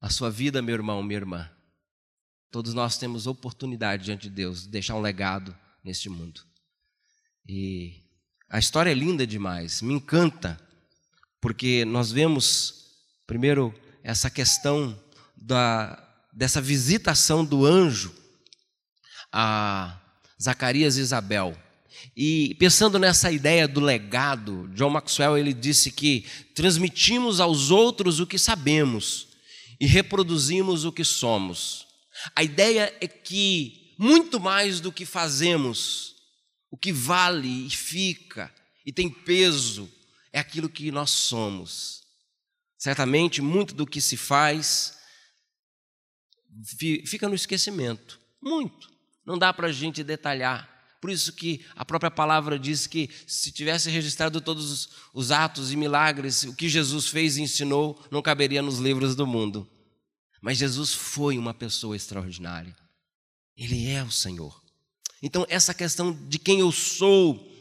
a 0.01 0.11
sua 0.11 0.31
vida, 0.31 0.63
meu 0.63 0.75
irmão, 0.75 1.03
minha 1.03 1.19
irmã 1.19 1.51
Todos 2.57 2.73
nós 2.73 2.97
temos 2.97 3.27
oportunidade 3.27 4.05
diante 4.05 4.31
de 4.31 4.35
Deus 4.35 4.63
de 4.63 4.69
deixar 4.69 4.95
um 4.95 5.01
legado 5.03 5.55
neste 5.85 6.09
mundo. 6.09 6.41
E 7.47 8.03
a 8.49 8.59
história 8.59 8.91
é 8.91 8.95
linda 8.95 9.27
demais, 9.27 9.83
me 9.83 9.93
encanta, 9.93 10.59
porque 11.41 11.85
nós 11.85 12.11
vemos, 12.11 12.87
primeiro, 13.27 13.75
essa 14.03 14.31
questão 14.31 14.99
da, 15.37 16.03
dessa 16.33 16.61
visitação 16.61 17.45
do 17.45 17.65
anjo 17.65 18.15
a 19.33 20.01
Zacarias 20.41 20.97
e 20.97 21.01
Isabel. 21.01 21.57
E 22.17 22.55
pensando 22.59 22.99
nessa 22.99 23.31
ideia 23.31 23.67
do 23.67 23.81
legado, 23.81 24.69
John 24.75 24.91
Maxwell 24.91 25.37
ele 25.37 25.53
disse 25.53 25.91
que 25.91 26.25
transmitimos 26.55 27.41
aos 27.41 27.71
outros 27.71 28.21
o 28.21 28.27
que 28.27 28.39
sabemos 28.39 29.29
e 29.81 29.87
reproduzimos 29.87 30.85
o 30.85 30.93
que 30.93 31.05
somos. 31.05 31.87
A 32.35 32.43
ideia 32.43 32.95
é 33.01 33.07
que, 33.07 33.95
muito 33.99 34.41
mais 34.41 34.81
do 34.81 34.91
que 34.91 35.05
fazemos, 35.05 36.15
o 36.71 36.77
que 36.77 36.93
vale 36.93 37.67
e 37.67 37.71
fica 37.71 38.53
e 38.85 38.93
tem 38.93 39.09
peso 39.11 39.91
é 40.37 40.39
aquilo 40.39 40.69
que 40.69 40.93
nós 40.93 41.09
somos. 41.09 42.03
Certamente, 42.77 43.41
muito 43.41 43.75
do 43.75 43.87
que 43.87 44.03
se 44.03 44.19
faz 44.19 44.99
fica 47.07 47.27
no 47.27 47.35
esquecimento. 47.35 48.21
Muito. 48.41 48.91
Não 49.25 49.39
dá 49.39 49.51
para 49.55 49.69
a 49.69 49.73
gente 49.73 50.05
detalhar. 50.05 50.69
Por 51.01 51.09
isso 51.09 51.33
que 51.33 51.65
a 51.75 51.87
própria 51.87 52.11
palavra 52.11 52.59
diz 52.59 52.87
que 52.87 53.09
se 53.27 53.51
tivesse 53.51 53.89
registrado 53.89 54.39
todos 54.43 54.91
os 55.15 55.31
atos 55.31 55.73
e 55.73 55.77
milagres, 55.77 56.43
o 56.43 56.55
que 56.55 56.69
Jesus 56.69 57.09
fez 57.09 57.39
e 57.39 57.43
ensinou, 57.43 57.99
não 58.11 58.21
caberia 58.21 58.61
nos 58.61 58.79
livros 58.79 59.17
do 59.17 59.27
mundo. 59.27 59.67
Mas 60.43 60.59
Jesus 60.59 60.93
foi 60.93 61.39
uma 61.39 61.55
pessoa 61.55 61.97
extraordinária. 61.97 62.77
Ele 63.57 63.89
é 63.89 64.05
o 64.05 64.11
Senhor. 64.11 64.63
Então, 65.23 65.47
essa 65.49 65.73
questão 65.73 66.13
de 66.29 66.39
quem 66.39 66.61
eu 66.61 66.71
sou 66.71 67.56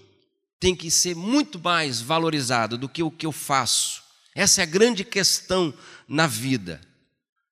tem 0.66 0.76
que 0.76 0.90
ser 0.90 1.16
muito 1.16 1.60
mais 1.60 2.02
valorizado 2.02 2.76
do 2.76 2.90
que 2.90 3.04
o 3.04 3.12
que 3.12 3.28
eu 3.28 3.32
faço. 3.32 4.02
Essa 4.34 4.62
é 4.62 4.64
a 4.64 4.66
grande 4.66 5.04
questão 5.04 5.72
na 6.08 6.26
vida. 6.26 6.82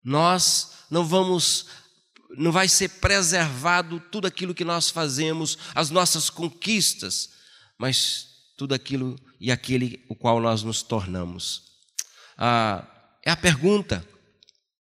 Nós 0.03 0.71
não 0.89 1.05
vamos 1.05 1.67
não 2.35 2.51
vai 2.51 2.67
ser 2.67 2.89
preservado 2.89 3.99
tudo 4.11 4.25
aquilo 4.25 4.55
que 4.55 4.65
nós 4.65 4.89
fazemos, 4.89 5.59
as 5.75 5.91
nossas 5.91 6.31
conquistas, 6.31 7.29
mas 7.77 8.29
tudo 8.57 8.73
aquilo 8.73 9.15
e 9.39 9.51
aquele 9.51 10.03
o 10.09 10.15
qual 10.15 10.41
nós 10.41 10.63
nos 10.63 10.81
tornamos. 10.81 11.65
Ah, 12.35 12.83
é 13.23 13.29
a 13.29 13.37
pergunta: 13.37 14.03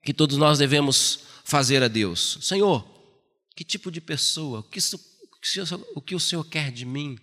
que 0.04 0.12
todos 0.12 0.36
nós 0.36 0.58
devemos 0.58 1.20
fazer 1.44 1.82
a 1.82 1.88
Deus: 1.88 2.36
Senhor, 2.42 2.86
que 3.56 3.64
tipo 3.64 3.90
de 3.90 4.02
pessoa, 4.02 4.60
o 4.60 4.64
que, 4.64 4.80
o 5.94 6.02
que 6.02 6.14
o 6.14 6.20
Senhor 6.20 6.44
quer 6.44 6.70
de 6.70 6.84
mim? 6.84 7.18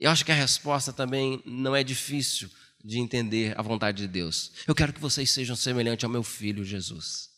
Eu 0.00 0.10
acho 0.10 0.24
que 0.24 0.32
a 0.32 0.34
resposta 0.34 0.94
também 0.94 1.42
não 1.44 1.76
é 1.76 1.84
difícil 1.84 2.48
de 2.82 2.98
entender 2.98 3.54
a 3.58 3.62
vontade 3.62 3.98
de 3.98 4.08
Deus. 4.08 4.50
Eu 4.66 4.74
quero 4.74 4.94
que 4.94 5.00
vocês 5.00 5.30
sejam 5.30 5.54
semelhantes 5.54 6.04
ao 6.04 6.10
meu 6.10 6.22
filho 6.22 6.64
Jesus, 6.64 7.28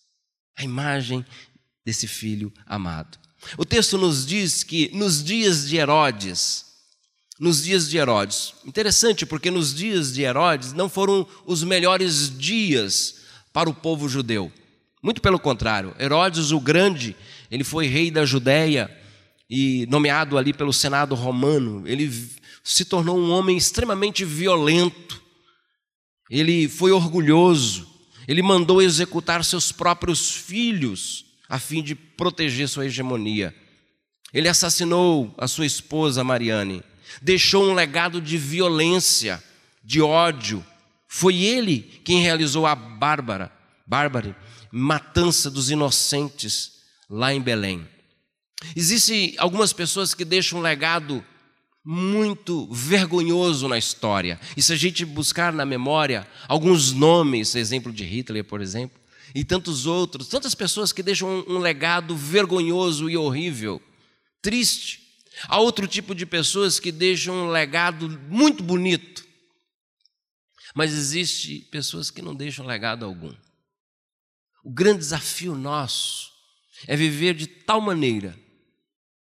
a 0.57 0.63
imagem 0.63 1.27
desse 1.85 2.07
filho 2.07 2.53
amado. 2.65 3.19
O 3.59 3.65
texto 3.65 3.99
nos 3.99 4.25
diz 4.25 4.63
que 4.63 4.89
nos 4.95 5.25
dias 5.25 5.69
de 5.69 5.77
Herodes, 5.77 6.67
nos 7.41 7.65
dias 7.65 7.91
de 7.91 7.99
Herodes, 7.99 8.55
interessante 8.65 9.27
porque 9.27 9.51
nos 9.51 9.75
dias 9.75 10.15
de 10.15 10.23
Herodes 10.23 10.73
não 10.73 10.89
foram 10.89 11.27
os 11.45 11.65
melhores 11.65 12.31
dias 12.39 13.17
para 13.53 13.69
o 13.69 13.75
povo 13.75 14.09
judeu. 14.09 14.53
Muito 15.03 15.21
pelo 15.21 15.41
contrário, 15.41 15.97
Herodes 15.99 16.53
o 16.53 16.61
Grande, 16.61 17.17
ele 17.51 17.65
foi 17.65 17.89
rei 17.89 18.09
da 18.09 18.25
Judéia 18.25 18.89
e 19.51 19.85
nomeado 19.91 20.39
ali 20.39 20.53
pelo 20.53 20.73
Senado 20.73 21.17
romano, 21.17 21.83
ele 21.87 22.09
se 22.63 22.85
tornou 22.85 23.19
um 23.19 23.31
homem 23.31 23.57
extremamente 23.57 24.25
violento. 24.25 25.21
Ele 26.31 26.69
foi 26.69 26.93
orgulhoso, 26.93 27.89
ele 28.27 28.43
mandou 28.43 28.81
executar 28.81 29.45
seus 29.45 29.73
próprios 29.73 30.31
filhos 30.31 31.25
a 31.49 31.59
fim 31.59 31.83
de 31.83 31.95
proteger 31.95 32.69
sua 32.69 32.87
hegemonia. 32.87 33.55
Ele 34.33 34.49
assassinou 34.49 35.35
a 35.37 35.47
sua 35.47 35.67
esposa 35.67 36.25
Mariane, 36.25 36.83
deixou 37.21 37.69
um 37.69 37.75
legado 37.75 38.21
de 38.21 38.39
violência, 38.39 39.43
de 39.85 40.01
ódio, 40.01 40.65
foi 41.15 41.37
ele 41.43 42.01
quem 42.05 42.23
realizou 42.23 42.67
a 42.67 42.75
bárbara, 42.75 43.53
bárbara 43.87 44.35
matança 44.73 45.51
dos 45.51 45.71
inocentes 45.71 46.79
lá 47.09 47.35
em 47.35 47.41
Belém. 47.41 47.87
Existem 48.75 49.35
algumas 49.37 49.75
pessoas 49.75 50.15
que 50.15 50.25
deixam 50.25 50.59
um 50.59 50.63
legado 50.63 51.23
muito 51.85 52.67
vergonhoso 52.73 53.69
na 53.69 53.77
história. 53.77 54.39
E 54.57 54.63
se 54.63 54.73
a 54.73 54.77
gente 54.77 55.05
buscar 55.05 55.53
na 55.53 55.67
memória 55.67 56.27
alguns 56.47 56.93
nomes, 56.93 57.55
exemplo 57.55 57.93
de 57.93 58.05
Hitler, 58.05 58.45
por 58.45 58.61
exemplo, 58.61 59.01
e 59.35 59.45
tantos 59.45 59.87
outros, 59.87 60.29
tantas 60.29 60.55
pessoas 60.55 60.93
que 60.93 61.03
deixam 61.03 61.45
um, 61.49 61.59
legado 61.59 62.17
vergonhoso 62.17 63.09
e 63.09 63.17
horrível, 63.17 63.83
triste. 64.41 65.01
Há 65.49 65.59
outro 65.59 65.87
tipo 65.87 66.15
de 66.15 66.27
pessoas 66.27 66.79
que 66.79 66.93
deixam 66.93 67.47
um 67.47 67.51
legado 67.51 68.09
muito 68.29 68.63
bonito, 68.63 69.25
mas 70.75 70.93
existe 70.93 71.61
pessoas 71.71 72.11
que 72.11 72.23
não 72.23 72.35
deixam 72.35 72.67
legado 72.67 73.05
algum. 73.05 73.35
O 74.63 74.71
grande 74.71 74.99
desafio 74.99 75.55
nosso 75.57 76.31
é 76.87 76.95
viver 76.95 77.35
de 77.35 77.47
tal 77.47 77.81
maneira 77.81 78.39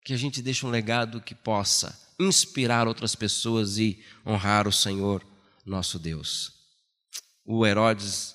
que 0.04 0.14
a 0.14 0.16
gente 0.16 0.40
deixe 0.40 0.64
um 0.64 0.70
legado 0.70 1.20
que 1.20 1.34
possa 1.34 2.07
inspirar 2.18 2.88
outras 2.88 3.14
pessoas 3.14 3.78
e 3.78 4.02
honrar 4.26 4.66
o 4.66 4.72
Senhor 4.72 5.24
nosso 5.64 5.98
Deus. 5.98 6.52
O 7.44 7.66
Herodes, 7.66 8.34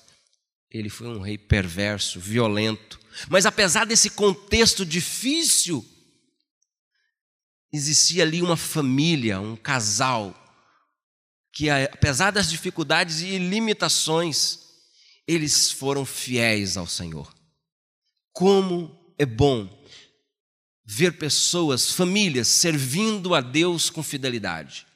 ele 0.70 0.88
foi 0.88 1.08
um 1.08 1.20
rei 1.20 1.36
perverso, 1.36 2.18
violento, 2.18 2.98
mas 3.28 3.46
apesar 3.46 3.84
desse 3.84 4.10
contexto 4.10 4.84
difícil, 4.84 5.84
existia 7.72 8.22
ali 8.22 8.42
uma 8.42 8.56
família, 8.56 9.40
um 9.40 9.56
casal 9.56 10.34
que, 11.52 11.70
apesar 11.70 12.32
das 12.32 12.50
dificuldades 12.50 13.20
e 13.20 13.38
limitações, 13.38 14.58
eles 15.26 15.70
foram 15.70 16.04
fiéis 16.04 16.76
ao 16.76 16.86
Senhor. 16.86 17.32
Como 18.32 19.14
é 19.16 19.24
bom 19.24 19.68
ver 20.84 21.18
pessoas, 21.18 21.90
famílias 21.90 22.48
servindo 22.48 23.34
a 23.34 23.40
Deus 23.40 23.88
com 23.88 24.02
fidelidade. 24.02 24.86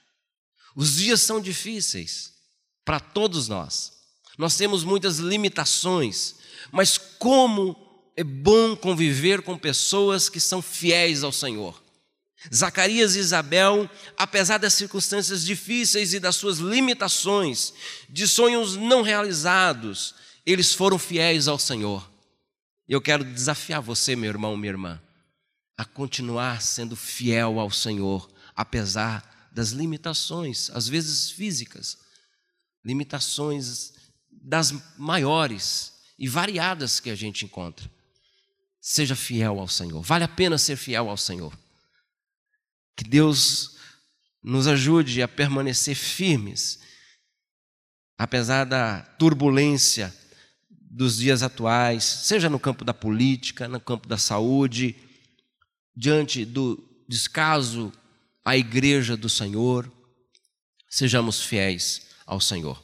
Os 0.76 0.96
dias 0.96 1.22
são 1.22 1.40
difíceis 1.40 2.34
para 2.84 3.00
todos 3.00 3.48
nós. 3.48 3.92
Nós 4.36 4.56
temos 4.56 4.84
muitas 4.84 5.18
limitações, 5.18 6.36
mas 6.70 6.96
como 6.96 7.76
é 8.16 8.22
bom 8.22 8.76
conviver 8.76 9.42
com 9.42 9.56
pessoas 9.56 10.28
que 10.28 10.40
são 10.40 10.60
fiéis 10.60 11.24
ao 11.24 11.32
Senhor. 11.32 11.82
Zacarias 12.54 13.16
e 13.16 13.18
Isabel, 13.18 13.90
apesar 14.16 14.58
das 14.58 14.74
circunstâncias 14.74 15.44
difíceis 15.44 16.14
e 16.14 16.20
das 16.20 16.36
suas 16.36 16.58
limitações, 16.58 17.72
de 18.08 18.28
sonhos 18.28 18.76
não 18.76 19.02
realizados, 19.02 20.14
eles 20.46 20.72
foram 20.72 20.98
fiéis 20.98 21.48
ao 21.48 21.58
Senhor. 21.58 22.08
Eu 22.88 23.00
quero 23.00 23.24
desafiar 23.24 23.82
você, 23.82 24.14
meu 24.14 24.30
irmão, 24.30 24.56
minha 24.56 24.72
irmã, 24.72 25.00
a 25.78 25.84
continuar 25.84 26.60
sendo 26.60 26.96
fiel 26.96 27.60
ao 27.60 27.70
Senhor, 27.70 28.28
apesar 28.56 29.48
das 29.52 29.70
limitações, 29.70 30.70
às 30.70 30.88
vezes 30.88 31.30
físicas, 31.30 31.96
limitações 32.84 33.92
das 34.28 34.72
maiores 34.98 35.94
e 36.18 36.26
variadas 36.26 36.98
que 36.98 37.10
a 37.10 37.14
gente 37.14 37.44
encontra. 37.44 37.88
Seja 38.80 39.14
fiel 39.14 39.60
ao 39.60 39.68
Senhor, 39.68 40.02
vale 40.02 40.24
a 40.24 40.28
pena 40.28 40.58
ser 40.58 40.74
fiel 40.74 41.08
ao 41.08 41.16
Senhor. 41.16 41.56
Que 42.96 43.04
Deus 43.04 43.76
nos 44.42 44.66
ajude 44.66 45.22
a 45.22 45.28
permanecer 45.28 45.94
firmes, 45.94 46.80
apesar 48.16 48.64
da 48.64 49.02
turbulência 49.02 50.12
dos 50.68 51.18
dias 51.18 51.44
atuais, 51.44 52.02
seja 52.02 52.50
no 52.50 52.58
campo 52.58 52.84
da 52.84 52.94
política, 52.94 53.68
no 53.68 53.78
campo 53.78 54.08
da 54.08 54.18
saúde, 54.18 54.96
diante 55.98 56.44
do 56.44 56.78
descaso 57.08 57.92
à 58.44 58.56
igreja 58.56 59.16
do 59.16 59.28
Senhor, 59.28 59.90
sejamos 60.88 61.42
fiéis 61.42 62.02
ao 62.24 62.40
Senhor. 62.40 62.80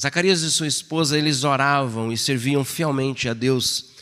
Zacarias 0.00 0.42
e 0.42 0.50
sua 0.50 0.66
esposa, 0.66 1.16
eles 1.16 1.44
oravam 1.44 2.12
e 2.12 2.18
serviam 2.18 2.64
fielmente 2.64 3.28
a 3.28 3.34
Deus 3.34 3.94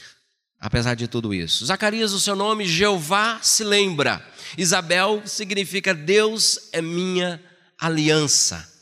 apesar 0.59 0.95
de 0.95 1.07
tudo 1.07 1.35
isso. 1.35 1.67
Zacarias, 1.67 2.13
o 2.13 2.21
seu 2.21 2.35
nome, 2.35 2.67
Jeová 2.67 3.41
se 3.43 3.63
lembra. 3.63 4.27
Isabel 4.57 5.23
significa 5.27 5.93
Deus 5.93 6.71
é 6.73 6.81
minha 6.81 7.43
aliança. 7.79 8.73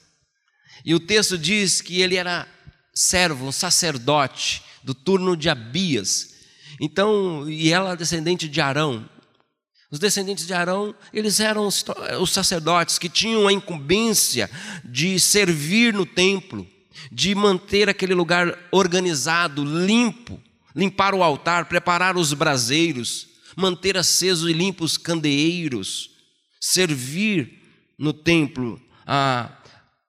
E 0.85 0.95
o 0.95 1.01
texto 1.01 1.37
diz 1.37 1.81
que 1.81 2.01
ele 2.01 2.15
era 2.15 2.47
servo, 2.95 3.47
um 3.47 3.53
sacerdote 3.53 4.63
do 4.85 4.95
turno 4.95 5.37
de 5.37 5.49
Abias. 5.49 6.34
Então, 6.81 7.49
e 7.49 7.73
ela 7.73 7.97
descendente 7.97 8.49
de 8.49 8.61
Arão. 8.61 9.09
Os 9.91 9.99
descendentes 9.99 10.47
de 10.47 10.53
Arão, 10.53 10.95
eles 11.13 11.39
eram 11.39 11.67
os 11.67 12.31
sacerdotes 12.31 12.99
que 12.99 13.09
tinham 13.09 13.47
a 13.47 13.53
incumbência 13.53 14.51
de 14.85 15.21
servir 15.21 15.95
no 15.95 16.05
templo, 16.05 16.67
de 17.13 17.35
manter 17.35 17.89
aquele 17.89 18.15
lugar 18.15 18.59
organizado, 18.73 19.65
limpo 19.65 20.41
limpar 20.75 21.15
o 21.15 21.23
altar, 21.23 21.67
preparar 21.67 22.17
os 22.17 22.33
braseiros, 22.33 23.29
manter 23.57 23.97
acesos 23.97 24.51
e 24.51 24.53
limpos 24.53 24.93
os 24.93 24.99
candeeiros, 24.99 26.11
servir 26.61 27.63
no 27.97 28.13
templo 28.13 28.83
a 29.07 29.57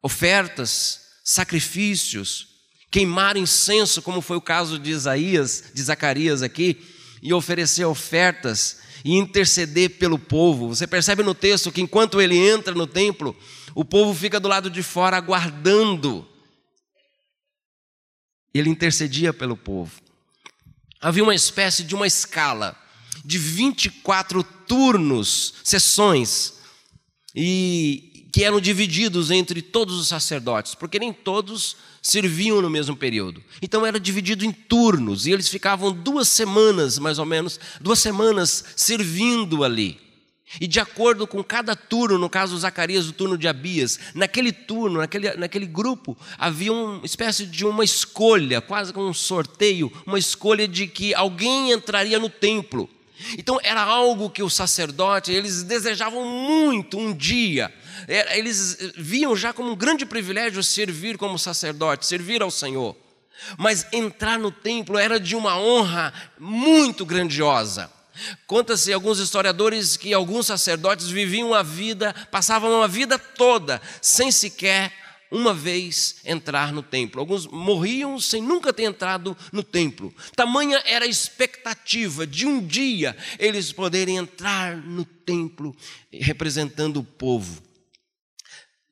ofertas, 0.02 1.02
sacrifícios, 1.24 2.48
queimar 2.96 3.36
incenso, 3.36 4.02
como 4.02 4.22
foi 4.22 4.38
o 4.38 4.42
caso 4.42 4.80
de 4.80 4.92
Isaías, 4.92 5.66
de 5.74 5.82
Zacarias 5.82 6.42
aqui, 6.42 6.78
e 7.22 7.34
oferecer 7.34 7.86
ofertas 7.86 8.78
e 9.04 9.16
interceder 9.16 9.98
pelo 9.98 10.18
povo. 10.18 10.70
Você 10.70 10.88
percebe 10.88 11.24
no 11.24 11.34
texto 11.34 11.72
que 11.72 11.82
enquanto 11.82 12.22
ele 12.22 12.38
entra 12.38 12.74
no 12.74 12.88
templo, 12.88 13.36
o 13.74 13.84
povo 13.84 14.14
fica 14.14 14.40
do 14.40 14.48
lado 14.48 14.70
de 14.70 14.82
fora 14.84 15.18
aguardando. 15.18 16.28
Ele 18.54 18.70
intercedia 18.70 19.34
pelo 19.34 19.58
povo 19.58 20.06
havia 21.06 21.22
uma 21.22 21.36
espécie 21.36 21.84
de 21.84 21.94
uma 21.94 22.08
escala 22.08 22.76
de 23.24 23.38
24 23.38 24.44
turnos, 24.44 25.54
sessões, 25.64 26.56
e 27.36 28.28
que 28.34 28.44
eram 28.44 28.60
divididos 28.60 29.30
entre 29.30 29.62
todos 29.62 30.00
os 30.00 30.08
sacerdotes, 30.08 30.74
porque 30.74 30.98
nem 30.98 31.14
todos 31.14 31.78
serviam 32.06 32.62
no 32.62 32.70
mesmo 32.70 32.96
período. 32.96 33.44
Então 33.60 33.84
era 33.84 34.00
dividido 34.00 34.46
em 34.46 34.52
turnos, 34.52 35.26
e 35.26 35.32
eles 35.32 35.50
ficavam 35.50 35.92
duas 35.92 36.28
semanas, 36.28 37.00
mais 37.00 37.18
ou 37.18 37.26
menos, 37.26 37.60
duas 37.82 37.98
semanas 37.98 38.64
servindo 38.76 39.64
ali. 39.64 40.00
E 40.62 40.68
de 40.68 40.80
acordo 40.80 41.26
com 41.26 41.44
cada 41.44 41.76
turno, 41.76 42.20
no 42.20 42.30
caso 42.30 42.56
Zacarias, 42.60 43.08
o 43.08 43.12
turno 43.12 43.40
de 43.40 43.48
Abias, 43.48 44.00
naquele 44.14 44.52
turno, 44.52 45.00
naquele, 45.00 45.34
naquele 45.34 45.66
grupo, 45.66 46.16
havia 46.38 46.72
uma 46.72 47.04
espécie 47.04 47.44
de 47.44 47.66
uma 47.66 47.84
escolha, 47.84 48.62
quase 48.62 48.94
como 48.94 49.08
um 49.08 49.14
sorteio, 49.14 49.92
uma 50.06 50.20
escolha 50.20 50.68
de 50.68 50.86
que 50.86 51.12
alguém 51.16 51.72
entraria 51.72 52.20
no 52.20 52.30
templo. 52.30 52.88
Então 53.38 53.60
era 53.64 53.82
algo 53.82 54.30
que 54.30 54.44
os 54.44 54.54
sacerdotes, 54.54 55.34
eles 55.34 55.64
desejavam 55.64 56.26
muito 56.26 56.98
um 56.98 57.14
dia. 57.14 57.74
Eles 58.08 58.78
viam 58.96 59.36
já 59.36 59.54
como 59.54 59.72
um 59.72 59.76
grande 59.76 60.06
privilégio 60.06 60.64
servir 60.64 61.18
como 61.18 61.40
sacerdote, 61.40 62.06
servir 62.06 62.42
ao 62.42 62.52
Senhor. 62.52 62.96
Mas 63.58 63.86
entrar 63.92 64.40
no 64.40 64.52
templo 64.52 64.98
era 64.98 65.20
de 65.20 65.36
uma 65.36 65.58
honra 65.58 66.14
muito 66.40 67.06
grandiosa. 67.06 67.92
Conta-se 68.48 68.94
alguns 68.94 69.20
historiadores 69.20 69.98
que 69.98 70.14
alguns 70.14 70.48
sacerdotes 70.48 71.08
viviam 71.08 71.54
a 71.54 71.62
vida, 71.62 72.16
passavam 72.32 72.82
a 72.82 72.88
vida 72.88 73.20
toda 73.20 73.82
sem 74.02 74.32
sequer 74.32 75.05
uma 75.32 75.54
vez 75.54 76.18
entrar 76.26 76.72
no 76.72 76.82
templo. 76.84 77.20
Alguns 77.20 77.48
morriam 77.48 78.20
sem 78.20 78.42
nunca 78.42 78.74
ter 78.74 78.84
entrado 78.84 79.36
no 79.52 79.64
templo. 79.64 80.14
Tamanha 80.36 80.82
era 80.86 81.06
a 81.06 81.08
expectativa 81.08 82.26
de 82.26 82.46
um 82.46 82.66
dia 82.66 83.16
eles 83.40 83.72
poderem 83.72 84.18
entrar 84.18 84.78
no 84.78 85.06
templo 85.06 85.76
representando 86.12 86.98
o 86.98 87.04
povo. 87.04 87.62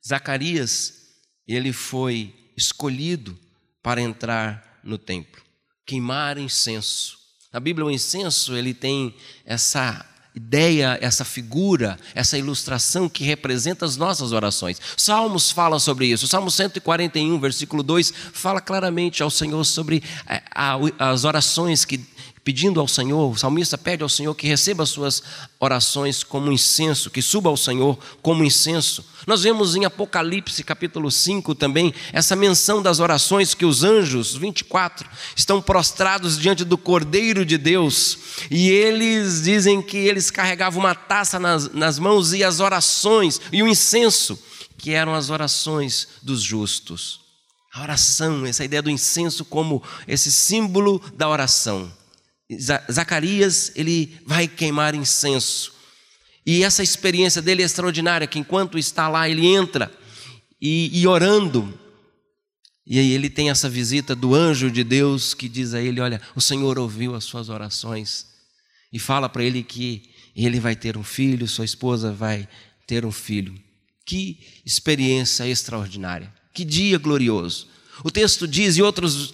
Zacarias, 0.05 1.01
ele 1.47 1.71
foi 1.71 2.33
escolhido 2.57 3.37
para 3.81 4.01
entrar 4.01 4.79
no 4.83 4.97
templo, 4.97 5.41
queimar 5.85 6.37
incenso 6.37 7.23
na 7.53 7.59
Bíblia, 7.59 7.85
o 7.85 7.91
incenso 7.91 8.57
ele 8.57 8.73
tem 8.73 9.15
essa 9.45 10.03
ideia, 10.35 10.97
essa 11.01 11.23
figura, 11.23 11.97
essa 12.15 12.37
ilustração 12.37 13.07
que 13.07 13.23
representa 13.23 13.85
as 13.85 13.97
nossas 13.97 14.31
orações. 14.31 14.79
Salmos 14.97 15.51
fala 15.51 15.79
sobre 15.79 16.07
isso. 16.07 16.27
Salmo 16.27 16.49
141, 16.49 17.39
versículo 17.39 17.83
2, 17.83 18.13
fala 18.33 18.59
claramente 18.59 19.21
ao 19.21 19.29
Senhor 19.29 19.63
sobre 19.63 20.03
eh, 20.27 20.41
as 20.97 21.23
orações 21.23 21.85
que 21.85 22.03
pedindo 22.43 22.79
ao 22.79 22.87
Senhor, 22.87 23.31
o 23.31 23.37
salmista 23.37 23.77
pede 23.77 24.03
ao 24.03 24.09
Senhor 24.09 24.35
que 24.35 24.47
receba 24.47 24.83
as 24.83 24.89
suas 24.89 25.23
orações 25.59 26.23
como 26.23 26.51
incenso, 26.51 27.09
que 27.09 27.21
suba 27.21 27.49
ao 27.49 27.55
Senhor 27.55 27.97
como 28.21 28.43
incenso. 28.43 29.05
Nós 29.25 29.43
vemos 29.43 29.75
em 29.75 29.85
Apocalipse 29.85 30.61
capítulo 30.63 31.09
5 31.09 31.55
também 31.55 31.93
essa 32.11 32.35
menção 32.35 32.81
das 32.81 32.99
orações 32.99 33.53
que 33.53 33.65
os 33.65 33.83
anjos, 33.83 34.35
24, 34.35 35.09
estão 35.35 35.61
prostrados 35.61 36.37
diante 36.37 36.65
do 36.65 36.77
Cordeiro 36.77 37.45
de 37.45 37.57
Deus 37.57 38.17
e 38.51 38.69
eles 38.69 39.43
dizem 39.43 39.81
que 39.81 39.97
eles 39.97 40.29
carregavam 40.29 40.81
uma 40.81 40.93
taça 40.93 41.39
nas, 41.39 41.71
nas 41.73 41.97
mãos 41.97 42.33
e 42.33 42.43
as 42.43 42.59
orações 42.59 43.39
e 43.53 43.63
o 43.63 43.67
incenso, 43.67 44.37
que 44.77 44.91
eram 44.91 45.15
as 45.15 45.29
orações 45.29 46.09
dos 46.21 46.41
justos. 46.41 47.21
A 47.73 47.81
oração, 47.81 48.45
essa 48.45 48.65
ideia 48.65 48.81
do 48.81 48.89
incenso 48.89 49.45
como 49.45 49.81
esse 50.07 50.31
símbolo 50.31 51.01
da 51.15 51.29
oração. 51.29 51.91
Zacarias, 52.59 53.71
ele 53.75 54.17
vai 54.25 54.47
queimar 54.47 54.95
incenso. 54.95 55.73
E 56.45 56.63
essa 56.63 56.83
experiência 56.83 57.41
dele 57.41 57.61
é 57.61 57.65
extraordinária, 57.65 58.27
que 58.27 58.39
enquanto 58.39 58.77
está 58.77 59.07
lá, 59.07 59.29
ele 59.29 59.45
entra 59.45 59.91
e, 60.61 60.89
e 60.93 61.07
orando. 61.07 61.79
E 62.85 62.99
aí 62.99 63.11
ele 63.11 63.29
tem 63.29 63.49
essa 63.49 63.69
visita 63.69 64.13
do 64.13 64.35
anjo 64.35 64.69
de 64.69 64.83
Deus 64.83 65.33
que 65.33 65.47
diz 65.47 65.73
a 65.73 65.81
ele: 65.81 66.01
Olha, 66.01 66.21
o 66.35 66.41
Senhor 66.41 66.77
ouviu 66.77 67.15
as 67.15 67.23
suas 67.23 67.49
orações. 67.49 68.27
E 68.91 68.99
fala 68.99 69.29
para 69.29 69.43
ele 69.43 69.63
que 69.63 70.03
ele 70.35 70.59
vai 70.59 70.75
ter 70.75 70.97
um 70.97 71.03
filho, 71.03 71.47
sua 71.47 71.65
esposa 71.65 72.11
vai 72.11 72.47
ter 72.85 73.05
um 73.05 73.11
filho. 73.11 73.55
Que 74.05 74.39
experiência 74.65 75.47
extraordinária. 75.47 76.31
Que 76.53 76.65
dia 76.65 76.97
glorioso. 76.97 77.67
O 78.03 78.11
texto 78.11 78.47
diz, 78.47 78.77
e 78.77 78.81
outros 78.81 79.33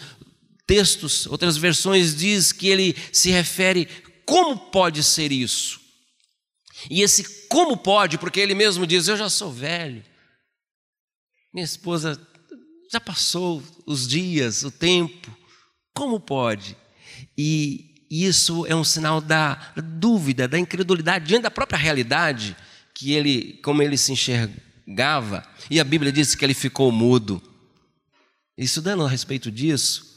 textos, 0.70 1.26
outras 1.26 1.58
versões 1.58 2.16
diz 2.16 2.52
que 2.52 2.68
ele 2.68 2.96
se 3.12 3.32
refere 3.32 3.88
como 4.24 4.56
pode 4.56 5.04
ser 5.04 5.32
isso. 5.32 5.80
E 6.92 7.02
esse 7.02 7.48
como 7.48 7.76
pode, 7.76 8.20
porque 8.20 8.40
ele 8.40 8.54
mesmo 8.54 8.86
diz: 8.86 9.08
Eu 9.08 9.18
já 9.18 9.28
sou 9.30 9.52
velho, 9.52 10.04
Minha 11.52 11.66
esposa 11.66 12.22
já 12.92 13.00
passou 13.00 13.64
os 13.88 14.08
dias, 14.08 14.62
o 14.62 14.70
tempo. 14.70 15.36
Como 15.96 16.20
pode? 16.20 16.78
E 17.36 18.06
isso 18.12 18.64
é 18.68 18.76
um 18.76 18.84
sinal 18.84 19.20
da 19.20 19.74
dúvida, 19.76 20.48
da 20.48 20.60
incredulidade 20.60 21.26
diante 21.26 21.44
da 21.44 21.52
própria 21.52 21.80
realidade 21.80 22.56
que 22.94 23.14
ele, 23.14 23.60
como 23.64 23.82
ele 23.82 23.98
se 23.98 24.12
enxergava. 24.12 25.44
E 25.68 25.80
a 25.80 25.84
Bíblia 25.84 26.12
diz 26.12 26.36
que 26.36 26.46
ele 26.46 26.54
ficou 26.54 26.92
mudo. 26.92 27.42
Estudando 28.56 29.04
a 29.04 29.10
respeito 29.10 29.52
disso, 29.52 30.09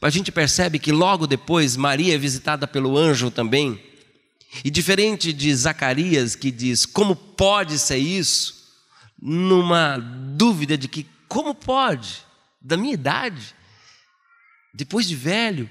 a 0.00 0.10
gente 0.10 0.30
percebe 0.30 0.78
que 0.78 0.92
logo 0.92 1.26
depois 1.26 1.76
Maria 1.76 2.14
é 2.14 2.18
visitada 2.18 2.66
pelo 2.66 2.96
anjo 2.96 3.30
também. 3.30 3.82
E 4.64 4.70
diferente 4.70 5.32
de 5.32 5.54
Zacarias 5.54 6.34
que 6.34 6.50
diz: 6.50 6.86
"Como 6.86 7.16
pode 7.16 7.78
ser 7.78 7.98
isso?", 7.98 8.54
numa 9.20 9.98
dúvida 9.98 10.76
de 10.76 10.88
que 10.88 11.06
como 11.28 11.54
pode, 11.54 12.24
da 12.60 12.76
minha 12.76 12.94
idade, 12.94 13.54
depois 14.72 15.08
de 15.08 15.16
velho, 15.16 15.68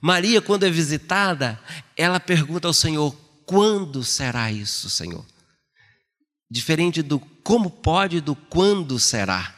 Maria, 0.00 0.42
quando 0.42 0.64
é 0.64 0.70
visitada, 0.70 1.58
ela 1.96 2.20
pergunta 2.20 2.68
ao 2.68 2.74
Senhor: 2.74 3.14
quando 3.46 4.04
será 4.04 4.52
isso, 4.52 4.90
Senhor? 4.90 5.24
Diferente 6.50 7.02
do 7.02 7.18
como 7.18 7.70
pode, 7.70 8.20
do 8.20 8.36
quando 8.36 8.98
será. 8.98 9.54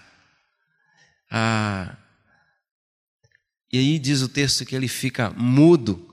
Ah, 1.30 1.96
e 3.72 3.78
aí 3.78 3.98
diz 3.98 4.22
o 4.22 4.28
texto 4.28 4.64
que 4.64 4.74
ele 4.74 4.88
fica 4.88 5.31
mudo, 5.37 6.09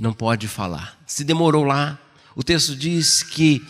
não 0.00 0.12
pode 0.12 0.46
falar. 0.46 0.98
Se 1.06 1.24
demorou 1.24 1.64
lá, 1.64 1.98
o 2.36 2.42
texto 2.42 2.76
diz 2.76 3.22
que 3.22 3.64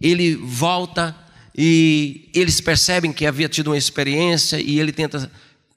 ele 0.00 0.34
volta 0.34 1.16
e 1.56 2.28
eles 2.34 2.60
percebem 2.60 3.12
que 3.12 3.26
havia 3.26 3.48
tido 3.48 3.68
uma 3.68 3.78
experiência 3.78 4.60
e 4.60 4.78
ele 4.78 4.92
tenta 4.92 5.30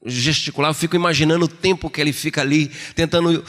gesticular. 0.06 0.69
Eu 0.69 0.75
fico 0.75 0.95
imaginando 0.95 1.45
o 1.45 1.47
tempo 1.47 1.89
que 1.89 1.99
ele 1.99 2.13
fica 2.13 2.41
ali, 2.41 2.71
tentando 2.95 3.43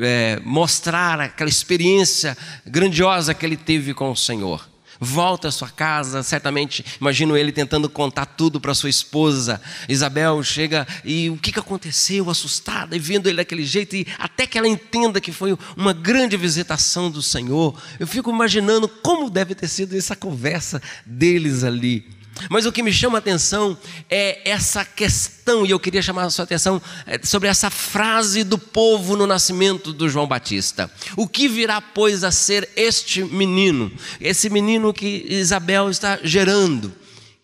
é, 0.00 0.40
mostrar 0.44 1.20
aquela 1.20 1.50
experiência 1.50 2.36
grandiosa 2.66 3.34
que 3.34 3.44
ele 3.44 3.56
teve 3.56 3.94
com 3.94 4.10
o 4.10 4.16
Senhor. 4.16 4.69
Volta 5.02 5.48
à 5.48 5.50
sua 5.50 5.70
casa, 5.70 6.22
certamente 6.22 6.84
imagino 7.00 7.34
ele 7.34 7.50
tentando 7.50 7.88
contar 7.88 8.26
tudo 8.26 8.60
para 8.60 8.74
sua 8.74 8.90
esposa. 8.90 9.58
Isabel 9.88 10.42
chega 10.42 10.86
e 11.02 11.30
o 11.30 11.38
que, 11.38 11.52
que 11.52 11.58
aconteceu, 11.58 12.28
assustada, 12.28 12.94
e 12.94 12.98
vendo 12.98 13.26
ele 13.26 13.38
daquele 13.38 13.64
jeito, 13.64 13.96
e 13.96 14.06
até 14.18 14.46
que 14.46 14.58
ela 14.58 14.68
entenda 14.68 15.18
que 15.18 15.32
foi 15.32 15.56
uma 15.74 15.94
grande 15.94 16.36
visitação 16.36 17.10
do 17.10 17.22
Senhor. 17.22 17.80
Eu 17.98 18.06
fico 18.06 18.30
imaginando 18.30 18.86
como 18.86 19.30
deve 19.30 19.54
ter 19.54 19.68
sido 19.68 19.96
essa 19.96 20.14
conversa 20.14 20.82
deles 21.06 21.64
ali. 21.64 22.19
Mas 22.48 22.64
o 22.66 22.72
que 22.72 22.82
me 22.82 22.92
chama 22.92 23.18
a 23.18 23.20
atenção 23.20 23.76
é 24.08 24.48
essa 24.48 24.84
questão, 24.84 25.66
e 25.66 25.70
eu 25.70 25.80
queria 25.80 26.02
chamar 26.02 26.24
a 26.24 26.30
sua 26.30 26.44
atenção 26.44 26.80
é, 27.06 27.20
sobre 27.22 27.48
essa 27.48 27.70
frase 27.70 28.44
do 28.44 28.58
povo 28.58 29.16
no 29.16 29.26
nascimento 29.26 29.92
do 29.92 30.08
João 30.08 30.26
Batista. 30.26 30.90
O 31.16 31.26
que 31.28 31.48
virá, 31.48 31.80
pois, 31.80 32.24
a 32.24 32.30
ser 32.30 32.68
este 32.76 33.22
menino? 33.24 33.92
Esse 34.20 34.48
menino 34.48 34.92
que 34.92 35.26
Isabel 35.28 35.90
está 35.90 36.18
gerando. 36.22 36.94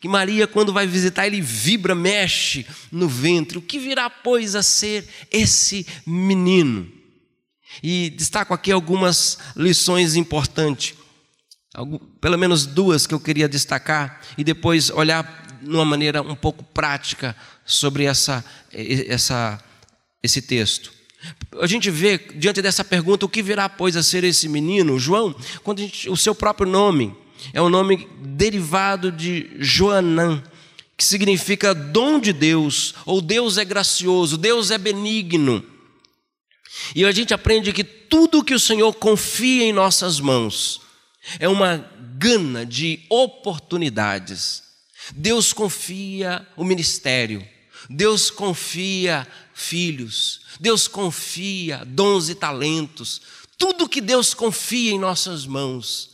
Que 0.00 0.08
Maria, 0.08 0.46
quando 0.46 0.72
vai 0.72 0.86
visitar, 0.86 1.26
ele 1.26 1.40
vibra, 1.40 1.94
mexe 1.94 2.66
no 2.92 3.08
ventre. 3.08 3.58
O 3.58 3.62
que 3.62 3.78
virá, 3.78 4.08
pois, 4.08 4.54
a 4.54 4.62
ser 4.62 5.06
esse 5.30 5.86
menino? 6.06 6.86
E 7.82 8.10
destaco 8.10 8.54
aqui 8.54 8.70
algumas 8.70 9.38
lições 9.56 10.14
importantes 10.16 10.94
pelo 12.20 12.38
menos 12.38 12.64
duas 12.66 13.06
que 13.06 13.14
eu 13.14 13.20
queria 13.20 13.48
destacar 13.48 14.20
e 14.36 14.44
depois 14.44 14.90
olhar 14.90 15.44
de 15.62 15.70
uma 15.70 15.84
maneira 15.84 16.22
um 16.22 16.34
pouco 16.34 16.64
prática 16.64 17.36
sobre 17.64 18.04
essa, 18.04 18.44
essa, 18.72 19.58
esse 20.22 20.40
texto. 20.42 20.92
A 21.60 21.66
gente 21.66 21.90
vê 21.90 22.18
diante 22.18 22.62
dessa 22.62 22.84
pergunta 22.84 23.26
o 23.26 23.28
que 23.28 23.42
virá 23.42 23.68
pois 23.68 23.96
a 23.96 24.02
ser 24.02 24.22
esse 24.24 24.48
menino, 24.48 24.98
João, 24.98 25.34
quando 25.64 25.80
gente, 25.80 26.08
o 26.08 26.16
seu 26.16 26.34
próprio 26.34 26.68
nome 26.68 27.14
é 27.52 27.60
um 27.60 27.68
nome 27.68 28.08
derivado 28.20 29.10
de 29.10 29.50
Joanã, 29.58 30.42
que 30.96 31.04
significa 31.04 31.74
dom 31.74 32.18
de 32.18 32.32
Deus, 32.32 32.94
ou 33.04 33.20
Deus 33.20 33.58
é 33.58 33.64
gracioso, 33.64 34.38
Deus 34.38 34.70
é 34.70 34.78
benigno. 34.78 35.64
E 36.94 37.04
a 37.04 37.12
gente 37.12 37.34
aprende 37.34 37.72
que 37.72 37.84
tudo 37.84 38.44
que 38.44 38.54
o 38.54 38.60
Senhor 38.60 38.92
confia 38.94 39.64
em 39.64 39.72
nossas 39.72 40.20
mãos, 40.20 40.80
é 41.38 41.48
uma 41.48 41.76
gana 42.18 42.64
de 42.64 43.04
oportunidades. 43.08 44.62
Deus 45.14 45.52
confia 45.52 46.46
o 46.56 46.64
ministério, 46.64 47.46
Deus 47.88 48.30
confia 48.30 49.26
filhos, 49.54 50.40
Deus 50.60 50.88
confia 50.88 51.84
dons 51.84 52.28
e 52.28 52.34
talentos, 52.34 53.20
tudo 53.58 53.88
que 53.88 54.00
Deus 54.00 54.34
confia 54.34 54.92
em 54.92 54.98
nossas 54.98 55.46
mãos. 55.46 56.10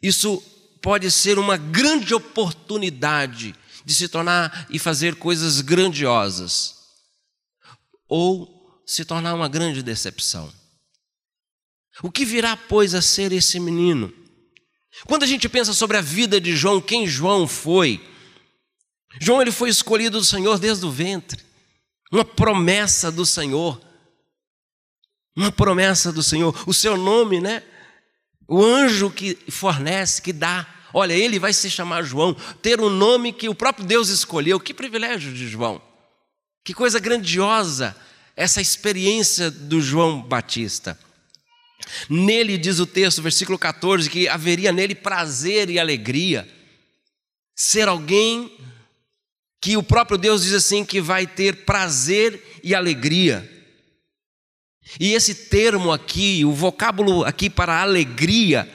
Isso 0.00 0.42
pode 0.80 1.10
ser 1.10 1.38
uma 1.38 1.56
grande 1.56 2.14
oportunidade 2.14 3.54
de 3.84 3.94
se 3.94 4.08
tornar 4.08 4.66
e 4.70 4.78
fazer 4.78 5.16
coisas 5.16 5.60
grandiosas, 5.60 6.76
ou 8.08 8.80
se 8.86 9.04
tornar 9.04 9.34
uma 9.34 9.48
grande 9.48 9.82
decepção. 9.82 10.52
O 12.02 12.10
que 12.10 12.24
virá, 12.24 12.56
pois, 12.56 12.94
a 12.94 13.02
ser 13.02 13.32
esse 13.32 13.58
menino? 13.60 14.21
Quando 15.06 15.22
a 15.22 15.26
gente 15.26 15.48
pensa 15.48 15.72
sobre 15.72 15.96
a 15.96 16.00
vida 16.00 16.40
de 16.40 16.54
João, 16.54 16.80
quem 16.80 17.06
João 17.06 17.48
foi? 17.48 18.00
João 19.20 19.40
ele 19.40 19.52
foi 19.52 19.68
escolhido 19.68 20.18
do 20.18 20.24
Senhor 20.24 20.58
desde 20.58 20.84
o 20.86 20.90
ventre. 20.90 21.42
Uma 22.10 22.24
promessa 22.24 23.10
do 23.10 23.24
Senhor. 23.24 23.80
Uma 25.34 25.50
promessa 25.50 26.12
do 26.12 26.22
Senhor. 26.22 26.54
O 26.66 26.74
seu 26.74 26.96
nome, 26.96 27.40
né? 27.40 27.62
O 28.46 28.62
anjo 28.62 29.10
que 29.10 29.38
fornece, 29.48 30.20
que 30.20 30.32
dá. 30.32 30.66
Olha, 30.92 31.14
ele 31.14 31.38
vai 31.38 31.54
se 31.54 31.70
chamar 31.70 32.02
João, 32.02 32.34
ter 32.60 32.78
um 32.80 32.90
nome 32.90 33.32
que 33.32 33.48
o 33.48 33.54
próprio 33.54 33.86
Deus 33.86 34.08
escolheu. 34.08 34.60
Que 34.60 34.74
privilégio 34.74 35.32
de 35.32 35.48
João. 35.48 35.80
Que 36.64 36.74
coisa 36.74 37.00
grandiosa 37.00 37.96
essa 38.36 38.60
experiência 38.60 39.50
do 39.50 39.80
João 39.80 40.22
Batista. 40.22 40.98
Nele, 42.08 42.58
diz 42.58 42.78
o 42.78 42.86
texto, 42.86 43.22
versículo 43.22 43.58
14, 43.58 44.08
que 44.08 44.28
haveria 44.28 44.72
nele 44.72 44.94
prazer 44.94 45.70
e 45.70 45.78
alegria. 45.78 46.48
Ser 47.54 47.88
alguém 47.88 48.50
que 49.60 49.76
o 49.76 49.82
próprio 49.82 50.18
Deus 50.18 50.42
diz 50.42 50.54
assim 50.54 50.84
que 50.84 51.00
vai 51.00 51.26
ter 51.26 51.64
prazer 51.64 52.60
e 52.64 52.74
alegria. 52.74 53.48
E 54.98 55.14
esse 55.14 55.34
termo 55.34 55.92
aqui, 55.92 56.44
o 56.44 56.52
vocábulo 56.52 57.24
aqui 57.24 57.48
para 57.48 57.80
alegria, 57.80 58.68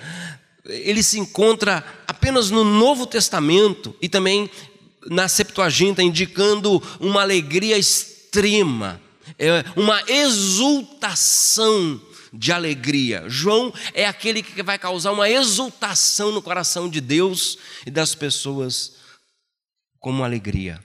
ele 0.65 1.03
se 1.03 1.19
encontra 1.19 1.83
apenas 2.07 2.49
no 2.49 2.63
Novo 2.63 3.05
Testamento 3.05 3.95
e 4.01 4.07
também 4.07 4.49
na 5.09 5.27
Septuaginta, 5.27 6.01
indicando 6.01 6.81
uma 6.99 7.21
alegria 7.21 7.77
extrema, 7.77 9.01
é, 9.37 9.63
uma 9.75 10.01
exultação 10.07 12.01
de 12.33 12.51
alegria. 12.51 13.23
João 13.27 13.73
é 13.93 14.05
aquele 14.05 14.43
que 14.43 14.63
vai 14.63 14.77
causar 14.77 15.11
uma 15.11 15.29
exultação 15.29 16.31
no 16.31 16.41
coração 16.41 16.89
de 16.89 17.01
Deus 17.01 17.57
e 17.85 17.91
das 17.91 18.15
pessoas 18.15 18.93
como 19.99 20.23
alegria. 20.23 20.79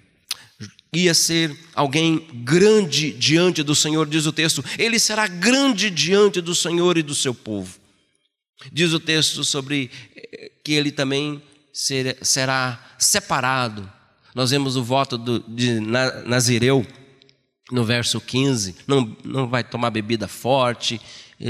Ia 0.94 1.14
ser 1.14 1.56
alguém 1.74 2.28
grande 2.44 3.12
diante 3.12 3.62
do 3.62 3.74
Senhor, 3.74 4.06
diz 4.06 4.26
o 4.26 4.32
texto. 4.32 4.62
Ele 4.78 4.98
será 4.98 5.26
grande 5.26 5.90
diante 5.90 6.40
do 6.40 6.54
Senhor 6.54 6.98
e 6.98 7.02
do 7.02 7.14
seu 7.14 7.34
povo. 7.34 7.78
Diz 8.70 8.92
o 8.92 9.00
texto 9.00 9.42
sobre 9.42 9.90
eh, 10.14 10.52
que 10.62 10.72
ele 10.72 10.92
também 10.92 11.42
será 11.72 12.94
separado. 12.98 13.90
Nós 14.34 14.50
vemos 14.50 14.76
o 14.76 14.84
voto 14.84 15.18
de 15.48 15.80
Nazireu 15.80 16.86
no 17.70 17.84
verso 17.84 18.20
15, 18.20 18.76
não, 18.86 19.16
não 19.24 19.48
vai 19.48 19.64
tomar 19.64 19.90
bebida 19.90 20.28
forte, 20.28 21.00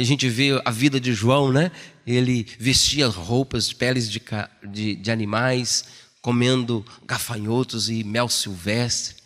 a 0.00 0.04
gente 0.04 0.28
vê 0.28 0.60
a 0.64 0.70
vida 0.70 1.00
de 1.00 1.12
João, 1.12 1.52
né? 1.52 1.70
Ele 2.06 2.46
vestia 2.58 3.08
roupas 3.08 3.72
peles 3.72 4.10
de, 4.10 4.22
de, 4.70 4.96
de 4.96 5.10
animais, 5.10 5.84
comendo 6.20 6.84
gafanhotos 7.04 7.88
e 7.88 8.02
mel 8.04 8.28
silvestre. 8.28 9.16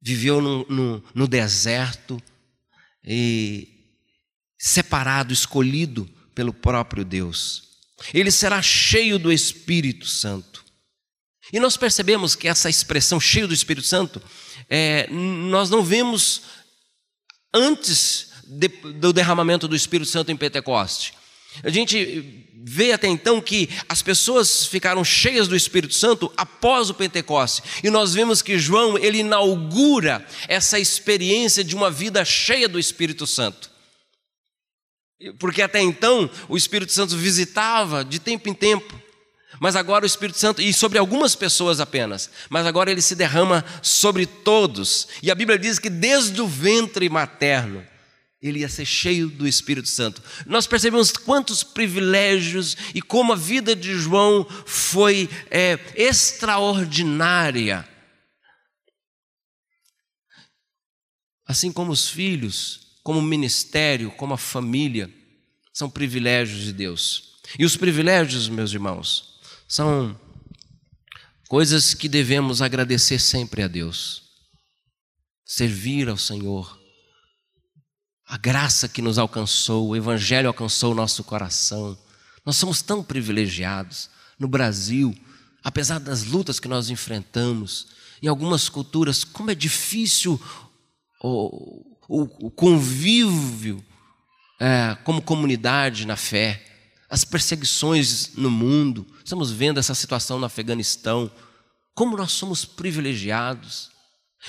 Viveu 0.00 0.40
no, 0.40 0.66
no, 0.68 1.04
no 1.14 1.28
deserto, 1.28 2.20
e 3.04 3.68
separado, 4.58 5.32
escolhido 5.32 6.08
pelo 6.34 6.52
próprio 6.52 7.04
Deus. 7.04 7.64
Ele 8.12 8.30
será 8.30 8.62
cheio 8.62 9.18
do 9.18 9.32
Espírito 9.32 10.06
Santo. 10.06 10.64
E 11.52 11.60
nós 11.60 11.76
percebemos 11.76 12.34
que 12.34 12.48
essa 12.48 12.70
expressão 12.70 13.20
cheio 13.20 13.48
do 13.48 13.54
Espírito 13.54 13.86
Santo, 13.86 14.22
é, 14.68 15.08
nós 15.10 15.68
não 15.68 15.82
vemos 15.82 16.42
antes 17.52 18.31
de, 18.46 18.68
do 18.68 19.12
derramamento 19.12 19.68
do 19.68 19.76
Espírito 19.76 20.10
Santo 20.10 20.30
em 20.30 20.36
Pentecoste. 20.36 21.14
A 21.62 21.68
gente 21.68 22.48
vê 22.64 22.92
até 22.92 23.08
então 23.08 23.40
que 23.40 23.68
as 23.88 24.00
pessoas 24.00 24.64
ficaram 24.64 25.04
cheias 25.04 25.48
do 25.48 25.56
Espírito 25.56 25.94
Santo 25.94 26.32
após 26.36 26.88
o 26.88 26.94
Pentecoste. 26.94 27.62
E 27.82 27.90
nós 27.90 28.14
vemos 28.14 28.40
que 28.40 28.58
João, 28.58 28.96
ele 28.96 29.18
inaugura 29.18 30.24
essa 30.48 30.78
experiência 30.78 31.62
de 31.62 31.74
uma 31.74 31.90
vida 31.90 32.24
cheia 32.24 32.68
do 32.68 32.78
Espírito 32.78 33.26
Santo. 33.26 33.70
Porque 35.38 35.62
até 35.62 35.80
então 35.80 36.30
o 36.48 36.56
Espírito 36.56 36.92
Santo 36.92 37.16
visitava 37.16 38.04
de 38.04 38.18
tempo 38.18 38.48
em 38.48 38.54
tempo. 38.54 39.00
Mas 39.60 39.76
agora 39.76 40.04
o 40.04 40.06
Espírito 40.06 40.38
Santo, 40.38 40.60
e 40.60 40.72
sobre 40.72 40.98
algumas 40.98 41.36
pessoas 41.36 41.78
apenas, 41.78 42.30
mas 42.48 42.66
agora 42.66 42.90
ele 42.90 43.02
se 43.02 43.14
derrama 43.14 43.64
sobre 43.80 44.26
todos. 44.26 45.06
E 45.22 45.30
a 45.30 45.34
Bíblia 45.34 45.58
diz 45.58 45.78
que 45.78 45.90
desde 45.90 46.40
o 46.40 46.48
ventre 46.48 47.08
materno, 47.08 47.86
ele 48.42 48.58
ia 48.58 48.68
ser 48.68 48.84
cheio 48.84 49.28
do 49.28 49.46
Espírito 49.46 49.88
Santo. 49.88 50.20
Nós 50.46 50.66
percebemos 50.66 51.12
quantos 51.12 51.62
privilégios 51.62 52.76
e 52.92 53.00
como 53.00 53.32
a 53.32 53.36
vida 53.36 53.76
de 53.76 53.94
João 53.94 54.44
foi 54.66 55.30
é, 55.48 55.78
extraordinária. 55.94 57.88
Assim 61.46 61.70
como 61.70 61.92
os 61.92 62.08
filhos, 62.08 62.98
como 63.04 63.20
o 63.20 63.22
ministério, 63.22 64.10
como 64.10 64.34
a 64.34 64.38
família, 64.38 65.08
são 65.72 65.88
privilégios 65.88 66.64
de 66.64 66.72
Deus. 66.72 67.38
E 67.56 67.64
os 67.64 67.76
privilégios, 67.76 68.48
meus 68.48 68.72
irmãos, 68.72 69.38
são 69.68 70.18
coisas 71.48 71.94
que 71.94 72.08
devemos 72.08 72.60
agradecer 72.60 73.20
sempre 73.20 73.62
a 73.62 73.68
Deus. 73.68 74.22
Servir 75.44 76.08
ao 76.08 76.16
Senhor, 76.16 76.81
a 78.32 78.38
graça 78.38 78.88
que 78.88 79.02
nos 79.02 79.18
alcançou, 79.18 79.88
o 79.88 79.94
Evangelho 79.94 80.48
alcançou 80.48 80.92
o 80.92 80.94
nosso 80.94 81.22
coração. 81.22 81.98
Nós 82.46 82.56
somos 82.56 82.80
tão 82.80 83.04
privilegiados 83.04 84.08
no 84.38 84.48
Brasil, 84.48 85.14
apesar 85.62 86.00
das 86.00 86.24
lutas 86.24 86.58
que 86.58 86.66
nós 86.66 86.88
enfrentamos, 86.88 87.88
em 88.22 88.28
algumas 88.28 88.70
culturas, 88.70 89.22
como 89.22 89.50
é 89.50 89.54
difícil 89.54 90.40
o, 91.22 91.94
o, 92.08 92.46
o 92.46 92.50
convívio 92.50 93.84
é, 94.58 94.96
como 95.04 95.20
comunidade 95.20 96.06
na 96.06 96.16
fé, 96.16 96.64
as 97.10 97.26
perseguições 97.26 98.30
no 98.34 98.50
mundo, 98.50 99.06
estamos 99.22 99.50
vendo 99.50 99.78
essa 99.78 99.94
situação 99.94 100.38
no 100.38 100.46
Afeganistão, 100.46 101.30
como 101.94 102.16
nós 102.16 102.32
somos 102.32 102.64
privilegiados, 102.64 103.90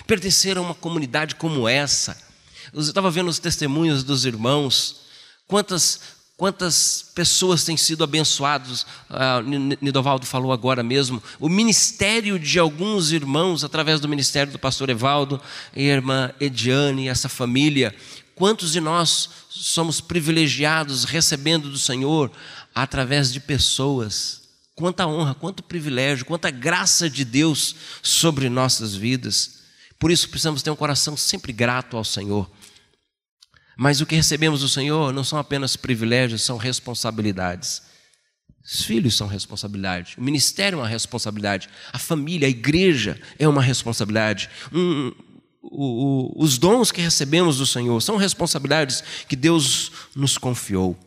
pertencer 0.07 0.57
a 0.57 0.61
uma 0.61 0.73
comunidade 0.73 1.35
como 1.35 1.67
essa 1.67 2.31
eu 2.71 2.79
estava 2.79 3.09
vendo 3.09 3.29
os 3.29 3.39
testemunhos 3.39 4.03
dos 4.03 4.25
irmãos, 4.25 5.01
quantas, 5.47 5.99
quantas 6.37 7.11
pessoas 7.13 7.63
têm 7.63 7.75
sido 7.75 8.03
abençoadas. 8.03 8.85
Ah, 9.09 9.41
Nidovaldo 9.81 10.25
falou 10.25 10.51
agora 10.51 10.83
mesmo. 10.83 11.21
O 11.39 11.49
ministério 11.49 12.39
de 12.39 12.59
alguns 12.59 13.11
irmãos, 13.11 13.63
através 13.63 13.99
do 13.99 14.07
ministério 14.07 14.51
do 14.51 14.59
pastor 14.59 14.89
Evaldo 14.89 15.41
a 15.75 15.79
irmã 15.79 16.31
Ediane, 16.39 17.07
essa 17.07 17.27
família. 17.27 17.95
Quantos 18.35 18.71
de 18.71 18.79
nós 18.79 19.29
somos 19.49 20.01
privilegiados 20.01 21.03
recebendo 21.03 21.69
do 21.69 21.77
Senhor 21.77 22.31
através 22.73 23.31
de 23.31 23.39
pessoas? 23.39 24.41
Quanta 24.75 25.05
honra, 25.05 25.35
quanto 25.35 25.61
privilégio, 25.61 26.25
quanta 26.25 26.49
graça 26.49 27.07
de 27.07 27.23
Deus 27.23 27.75
sobre 28.01 28.49
nossas 28.49 28.95
vidas. 28.95 29.62
Por 30.03 30.11
isso 30.11 30.27
precisamos 30.27 30.61
ter 30.61 30.69
um 30.69 30.75
coração 30.75 31.15
sempre 31.15 31.53
grato 31.53 31.95
ao 31.95 32.03
Senhor. 32.03 32.51
Mas 33.77 34.01
o 34.01 34.05
que 34.05 34.15
recebemos 34.15 34.59
do 34.59 34.67
Senhor 34.67 35.13
não 35.13 35.23
são 35.23 35.39
apenas 35.39 35.77
privilégios, 35.77 36.41
são 36.41 36.57
responsabilidades. 36.57 37.81
Os 38.61 38.83
filhos 38.83 39.15
são 39.15 39.27
responsabilidade, 39.27 40.15
o 40.17 40.21
ministério 40.21 40.75
é 40.75 40.81
uma 40.81 40.89
responsabilidade, 40.89 41.69
a 41.93 41.97
família, 41.97 42.49
a 42.49 42.51
igreja 42.51 43.17
é 43.39 43.47
uma 43.47 43.61
responsabilidade. 43.61 44.49
Um, 44.73 45.13
o, 45.61 45.85
o, 45.85 46.43
os 46.43 46.57
dons 46.57 46.91
que 46.91 46.99
recebemos 46.99 47.59
do 47.59 47.65
Senhor 47.65 48.01
são 48.01 48.17
responsabilidades 48.17 49.01
que 49.29 49.37
Deus 49.37 49.89
nos 50.13 50.37
confiou. 50.37 50.99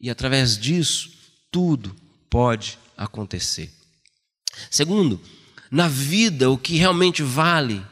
E 0.00 0.10
através 0.10 0.58
disso, 0.58 1.12
tudo 1.52 1.94
pode 2.28 2.76
acontecer. 2.96 3.72
Segundo, 4.68 5.20
na 5.70 5.88
vida, 5.88 6.50
o 6.50 6.58
que 6.58 6.76
realmente 6.76 7.22
vale 7.22 7.84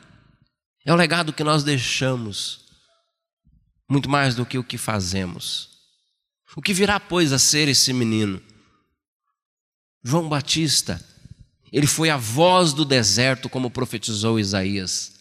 é 0.85 0.93
o 0.93 0.97
legado 0.97 1.33
que 1.33 1.45
nós 1.45 1.65
deixamos 1.65 2.65
muito 3.89 4.09
mais 4.09 4.35
do 4.35 4.47
que 4.47 4.59
o 4.59 4.65
que 4.65 4.79
fazemos. 4.79 5.71
O 6.57 6.63
que 6.63 6.73
virá, 6.73 7.01
pois, 7.01 7.33
a 7.33 7.39
ser 7.39 7.69
esse 7.69 7.93
menino? 7.93 8.41
João 10.03 10.29
Batista, 10.29 11.05
ele 11.73 11.87
foi 11.87 12.11
a 12.11 12.17
voz 12.17 12.73
do 12.73 12.85
deserto, 12.85 13.49
como 13.49 13.71
profetizou 13.71 14.39
Isaías. 14.39 15.15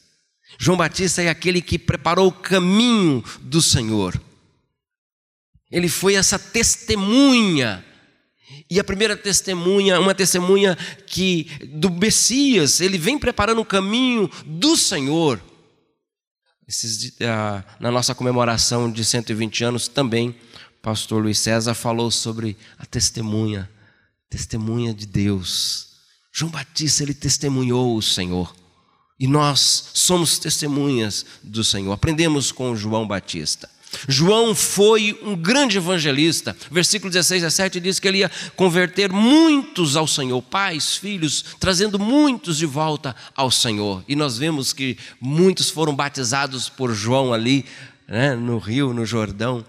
João 0.60 0.78
Batista 0.78 1.22
é 1.22 1.30
aquele 1.30 1.62
que 1.62 1.80
preparou 1.80 2.28
o 2.28 2.32
caminho 2.32 3.24
do 3.42 3.62
Senhor. 3.62 4.22
Ele 5.72 5.89
foi 5.89 6.13
essa 6.13 6.38
testemunha. 6.38 7.84
E 8.70 8.80
a 8.80 8.84
primeira 8.84 9.16
testemunha, 9.16 10.00
uma 10.00 10.16
testemunha 10.16 10.78
que 11.06 11.48
do 11.74 11.89
Messias, 11.89 12.82
ele 12.82 12.98
vem 12.98 13.18
preparando 13.18 13.62
o 13.62 13.66
caminho 13.66 14.30
do 14.46 14.76
Senhor. 14.76 15.42
Esses, 16.68 17.13
ah, 17.22 17.63
na 17.80 17.92
nossa 17.92 18.16
comemoração 18.16 18.92
de 18.92 19.04
120 19.04 19.63
anos 19.63 19.88
também, 19.88 20.36
pastor 20.82 21.22
Luiz 21.22 21.39
César 21.39 21.74
falou 21.74 22.10
sobre 22.10 22.58
a 22.78 22.86
testemunha, 22.86 23.70
testemunha 24.30 24.94
de 24.94 25.06
Deus. 25.06 25.94
João 26.32 26.52
Batista, 26.52 27.04
ele 27.04 27.13
testemunhou 27.13 27.96
o 27.96 28.02
Senhor. 28.02 28.56
E 29.20 29.28
nós 29.28 29.92
somos 29.94 30.39
testemunhas 30.39 31.26
do 31.44 31.63
Senhor. 31.63 31.94
Aprendemos 31.94 32.52
com 32.52 32.76
João 32.76 33.08
Batista. 33.08 33.70
João 34.08 34.53
foi 34.56 35.17
um 35.21 35.36
grande 35.36 35.77
evangelista. 35.77 36.56
Versículo 36.71 37.12
16 37.12 37.43
a 37.43 37.47
17 37.47 37.79
diz 37.79 37.99
que 37.99 38.08
ele 38.08 38.19
ia 38.19 38.32
converter 38.56 39.12
muitos 39.12 39.95
ao 39.95 40.08
Senhor, 40.08 40.41
pais, 40.41 40.97
filhos, 40.97 41.43
trazendo 41.60 41.99
muitos 41.99 42.58
de 42.58 42.65
volta 42.65 43.15
ao 43.36 43.51
Senhor. 43.51 44.03
E 44.08 44.15
nós 44.15 44.38
vemos 44.38 44.73
que 44.73 44.97
muitos 45.19 45.69
foram 45.69 45.95
batizados 45.95 46.69
por 46.69 46.93
João 46.93 47.34
ali, 47.34 47.65
né, 48.08 48.36
no 48.36 48.58
rio, 48.58 48.93
no 48.93 49.06
Jordão. 49.06 49.65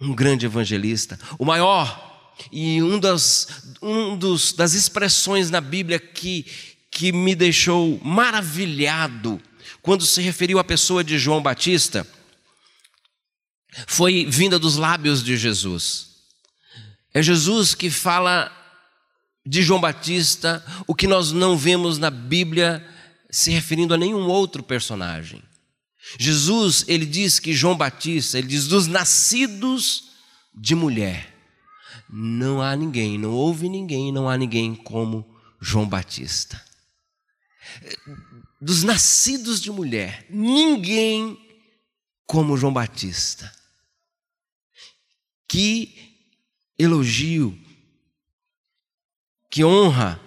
Um 0.00 0.14
grande 0.14 0.46
evangelista, 0.46 1.18
o 1.38 1.44
maior 1.44 2.08
e 2.50 2.82
um 2.82 2.98
das, 2.98 3.48
um 3.82 4.16
dos, 4.16 4.54
das 4.54 4.72
expressões 4.72 5.50
na 5.50 5.60
Bíblia 5.60 5.98
que, 5.98 6.46
que 6.90 7.12
me 7.12 7.34
deixou 7.34 8.00
maravilhado 8.02 9.38
quando 9.82 10.06
se 10.06 10.22
referiu 10.22 10.58
à 10.58 10.64
pessoa 10.64 11.04
de 11.04 11.18
João 11.18 11.42
Batista 11.42 12.06
foi 13.86 14.26
vinda 14.26 14.58
dos 14.58 14.76
lábios 14.76 15.22
de 15.22 15.36
Jesus. 15.36 16.08
É 17.12 17.22
Jesus 17.22 17.74
que 17.74 17.90
fala 17.90 18.50
de 19.44 19.62
João 19.62 19.80
Batista 19.80 20.64
o 20.86 20.94
que 20.94 21.06
nós 21.06 21.32
não 21.32 21.56
vemos 21.56 21.98
na 21.98 22.10
Bíblia 22.10 22.86
se 23.30 23.50
referindo 23.50 23.94
a 23.94 23.96
nenhum 23.96 24.26
outro 24.26 24.62
personagem. 24.62 25.42
Jesus, 26.18 26.84
ele 26.88 27.06
diz 27.06 27.38
que 27.38 27.52
João 27.52 27.76
Batista, 27.76 28.38
ele 28.38 28.48
diz 28.48 28.66
dos 28.66 28.86
nascidos 28.86 30.10
de 30.54 30.74
mulher. 30.74 31.36
Não 32.08 32.60
há 32.60 32.74
ninguém, 32.74 33.18
não 33.18 33.30
houve 33.30 33.68
ninguém, 33.68 34.10
não 34.10 34.28
há 34.28 34.36
ninguém 34.36 34.74
como 34.74 35.38
João 35.60 35.88
Batista. 35.88 36.60
Dos 38.60 38.82
nascidos 38.82 39.60
de 39.60 39.70
mulher, 39.70 40.26
ninguém 40.28 41.38
como 42.26 42.56
João 42.56 42.72
Batista. 42.72 43.52
Que 45.50 46.14
elogio, 46.78 47.58
que 49.50 49.64
honra 49.64 50.20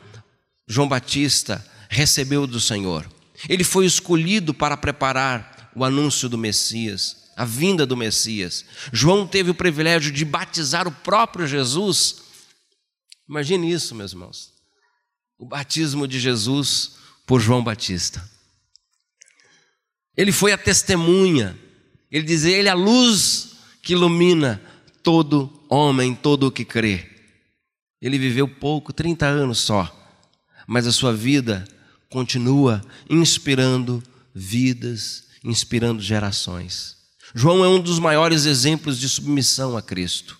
João 0.67 0.85
Batista 0.85 1.65
recebeu 1.87 2.45
do 2.45 2.59
Senhor. 2.59 3.09
Ele 3.47 3.63
foi 3.63 3.85
escolhido 3.85 4.53
para 4.53 4.75
preparar 4.75 5.71
o 5.73 5.85
anúncio 5.85 6.27
do 6.27 6.37
Messias, 6.37 7.31
a 7.37 7.45
vinda 7.45 7.85
do 7.85 7.95
Messias. 7.95 8.65
João 8.91 9.25
teve 9.25 9.49
o 9.49 9.55
privilégio 9.55 10.11
de 10.11 10.25
batizar 10.25 10.89
o 10.89 10.91
próprio 10.91 11.47
Jesus. 11.47 12.17
Imagine 13.29 13.71
isso, 13.71 13.95
meus 13.95 14.11
irmãos. 14.11 14.51
O 15.39 15.45
batismo 15.45 16.05
de 16.05 16.19
Jesus 16.19 16.97
por 17.25 17.39
João 17.39 17.63
Batista. 17.63 18.29
Ele 20.17 20.33
foi 20.33 20.51
a 20.51 20.57
testemunha. 20.57 21.57
Ele 22.11 22.25
dizia, 22.25 22.57
ele 22.57 22.67
é 22.67 22.71
a 22.71 22.75
luz 22.75 23.53
que 23.81 23.93
ilumina 23.93 24.61
todo 25.03 25.51
homem, 25.69 26.15
todo 26.15 26.47
o 26.47 26.51
que 26.51 26.63
crê. 26.63 27.09
Ele 28.01 28.17
viveu 28.17 28.47
pouco, 28.47 28.91
30 28.91 29.25
anos 29.25 29.59
só, 29.59 29.93
mas 30.65 30.87
a 30.87 30.91
sua 30.91 31.13
vida 31.13 31.67
continua 32.09 32.83
inspirando 33.09 34.01
vidas, 34.33 35.25
inspirando 35.43 36.01
gerações. 36.01 36.97
João 37.35 37.63
é 37.63 37.67
um 37.67 37.79
dos 37.79 37.99
maiores 37.99 38.45
exemplos 38.45 38.99
de 38.99 39.09
submissão 39.09 39.75
a 39.75 39.81
Cristo. 39.81 40.39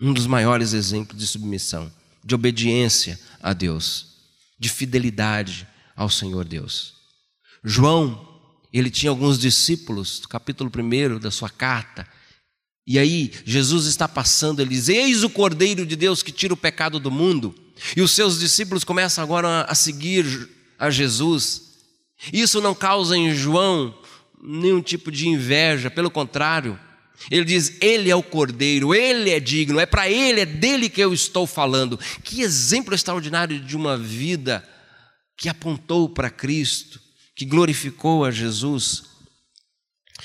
Um 0.00 0.12
dos 0.12 0.26
maiores 0.26 0.72
exemplos 0.72 1.18
de 1.18 1.26
submissão, 1.26 1.90
de 2.22 2.34
obediência 2.34 3.18
a 3.40 3.52
Deus, 3.52 4.16
de 4.58 4.68
fidelidade 4.68 5.66
ao 5.94 6.10
Senhor 6.10 6.44
Deus. 6.44 6.94
João, 7.64 8.25
ele 8.78 8.90
tinha 8.90 9.10
alguns 9.10 9.38
discípulos, 9.38 10.24
capítulo 10.26 10.70
1 10.74 11.18
da 11.18 11.30
sua 11.30 11.48
carta, 11.48 12.06
e 12.86 12.98
aí 12.98 13.32
Jesus 13.44 13.86
está 13.86 14.06
passando, 14.06 14.60
ele 14.60 14.70
diz: 14.70 14.88
Eis 14.88 15.24
o 15.24 15.30
Cordeiro 15.30 15.84
de 15.84 15.96
Deus 15.96 16.22
que 16.22 16.30
tira 16.30 16.54
o 16.54 16.56
pecado 16.56 17.00
do 17.00 17.10
mundo. 17.10 17.54
E 17.96 18.00
os 18.00 18.12
seus 18.12 18.38
discípulos 18.38 18.84
começam 18.84 19.22
agora 19.22 19.62
a 19.62 19.74
seguir 19.74 20.48
a 20.78 20.88
Jesus. 20.88 21.62
Isso 22.32 22.60
não 22.60 22.74
causa 22.74 23.16
em 23.16 23.34
João 23.34 23.94
nenhum 24.42 24.80
tipo 24.80 25.10
de 25.10 25.28
inveja, 25.28 25.90
pelo 25.90 26.10
contrário, 26.10 26.78
ele 27.30 27.44
diz: 27.44 27.76
Ele 27.80 28.10
é 28.10 28.16
o 28.16 28.22
cordeiro, 28.22 28.94
ele 28.94 29.30
é 29.30 29.40
digno, 29.40 29.80
é 29.80 29.86
para 29.86 30.08
ele, 30.08 30.40
é 30.40 30.46
dele 30.46 30.88
que 30.88 31.00
eu 31.00 31.12
estou 31.12 31.46
falando. 31.46 31.98
Que 32.22 32.42
exemplo 32.42 32.94
extraordinário 32.94 33.60
de 33.60 33.76
uma 33.76 33.96
vida 33.96 34.66
que 35.36 35.48
apontou 35.48 36.08
para 36.08 36.30
Cristo, 36.30 37.00
que 37.36 37.44
glorificou 37.44 38.24
a 38.24 38.30
Jesus. 38.30 39.04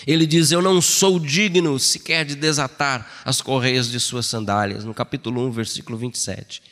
Ele 0.07 0.25
diz: 0.25 0.51
Eu 0.51 0.61
não 0.61 0.81
sou 0.81 1.19
digno 1.19 1.77
sequer 1.77 2.25
de 2.25 2.35
desatar 2.35 3.21
as 3.25 3.41
correias 3.41 3.91
de 3.91 3.99
suas 3.99 4.25
sandálias, 4.25 4.85
no 4.85 4.93
capítulo 4.93 5.45
1, 5.47 5.51
versículo 5.51 5.97
27. 5.97 6.63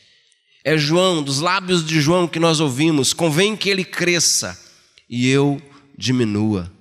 É 0.64 0.78
João, 0.78 1.22
dos 1.22 1.40
lábios 1.40 1.86
de 1.86 2.00
João 2.00 2.28
que 2.28 2.40
nós 2.40 2.62
ouvimos: 2.62 3.14
convém 3.14 3.56
que 3.56 3.70
ele 3.70 3.84
cresça 3.84 4.58
e 5.10 5.28
eu 5.28 5.62
diminua. 5.98 6.72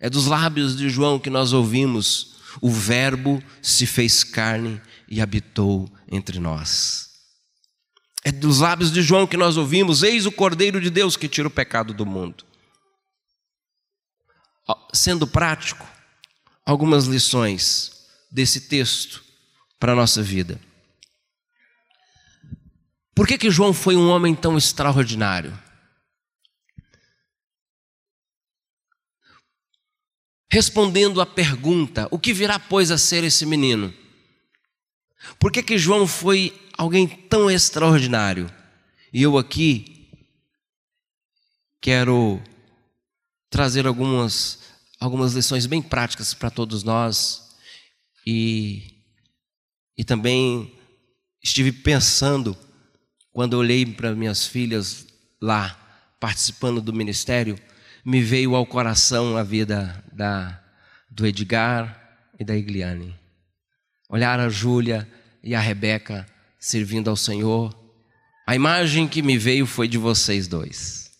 É 0.00 0.08
dos 0.08 0.26
lábios 0.26 0.76
de 0.76 0.88
João 0.88 1.18
que 1.18 1.30
nós 1.30 1.52
ouvimos: 1.52 2.36
o 2.62 2.70
Verbo 2.70 3.42
se 3.60 3.86
fez 3.86 4.24
carne 4.24 4.80
e 5.06 5.20
habitou 5.20 5.86
entre 6.10 6.38
nós. 6.38 7.13
É 8.24 8.32
dos 8.32 8.60
lábios 8.60 8.90
de 8.90 9.02
João 9.02 9.26
que 9.26 9.36
nós 9.36 9.56
ouvimos: 9.56 10.02
Eis 10.02 10.26
o 10.26 10.32
Cordeiro 10.32 10.80
de 10.80 10.90
Deus 10.90 11.16
que 11.16 11.28
tira 11.28 11.46
o 11.46 11.50
pecado 11.50 11.92
do 11.92 12.06
mundo. 12.06 12.44
Sendo 14.92 15.26
prático, 15.26 15.86
algumas 16.64 17.04
lições 17.04 18.06
desse 18.30 18.62
texto 18.62 19.22
para 19.78 19.92
a 19.92 19.96
nossa 19.96 20.22
vida. 20.22 20.58
Por 23.14 23.26
que, 23.28 23.36
que 23.36 23.50
João 23.50 23.72
foi 23.72 23.94
um 23.94 24.08
homem 24.08 24.34
tão 24.34 24.56
extraordinário? 24.56 25.62
respondendo 30.54 31.20
à 31.20 31.26
pergunta: 31.26 32.06
o 32.12 32.18
que 32.18 32.32
virá, 32.32 32.60
pois, 32.60 32.92
a 32.92 32.96
ser 32.96 33.24
esse 33.24 33.44
menino? 33.44 33.92
Por 35.38 35.50
que, 35.50 35.62
que 35.62 35.78
João 35.78 36.06
foi 36.06 36.52
alguém 36.76 37.06
tão 37.06 37.50
extraordinário? 37.50 38.50
E 39.12 39.22
eu 39.22 39.38
aqui 39.38 40.08
quero 41.80 42.42
trazer 43.50 43.86
algumas, 43.86 44.60
algumas 44.98 45.34
lições 45.34 45.66
bem 45.66 45.80
práticas 45.80 46.34
para 46.34 46.50
todos 46.50 46.82
nós 46.82 47.54
e, 48.26 49.02
e 49.96 50.04
também 50.04 50.72
estive 51.42 51.70
pensando 51.70 52.56
quando 53.32 53.54
olhei 53.54 53.84
para 53.84 54.14
minhas 54.14 54.46
filhas 54.46 55.06
lá 55.40 55.78
participando 56.18 56.80
do 56.80 56.92
ministério 56.92 57.58
me 58.04 58.22
veio 58.22 58.54
ao 58.54 58.66
coração 58.66 59.36
a 59.36 59.42
vida 59.42 60.04
da, 60.12 60.62
do 61.10 61.26
Edgar 61.26 62.18
e 62.38 62.44
da 62.44 62.56
Igliane. 62.56 63.23
Olhar 64.08 64.38
a 64.38 64.48
Júlia 64.48 65.10
e 65.42 65.54
a 65.54 65.60
Rebeca 65.60 66.26
servindo 66.58 67.08
ao 67.08 67.16
Senhor. 67.16 67.74
A 68.46 68.54
imagem 68.54 69.08
que 69.08 69.22
me 69.22 69.38
veio 69.38 69.66
foi 69.66 69.88
de 69.88 69.98
vocês 69.98 70.46
dois, 70.46 71.10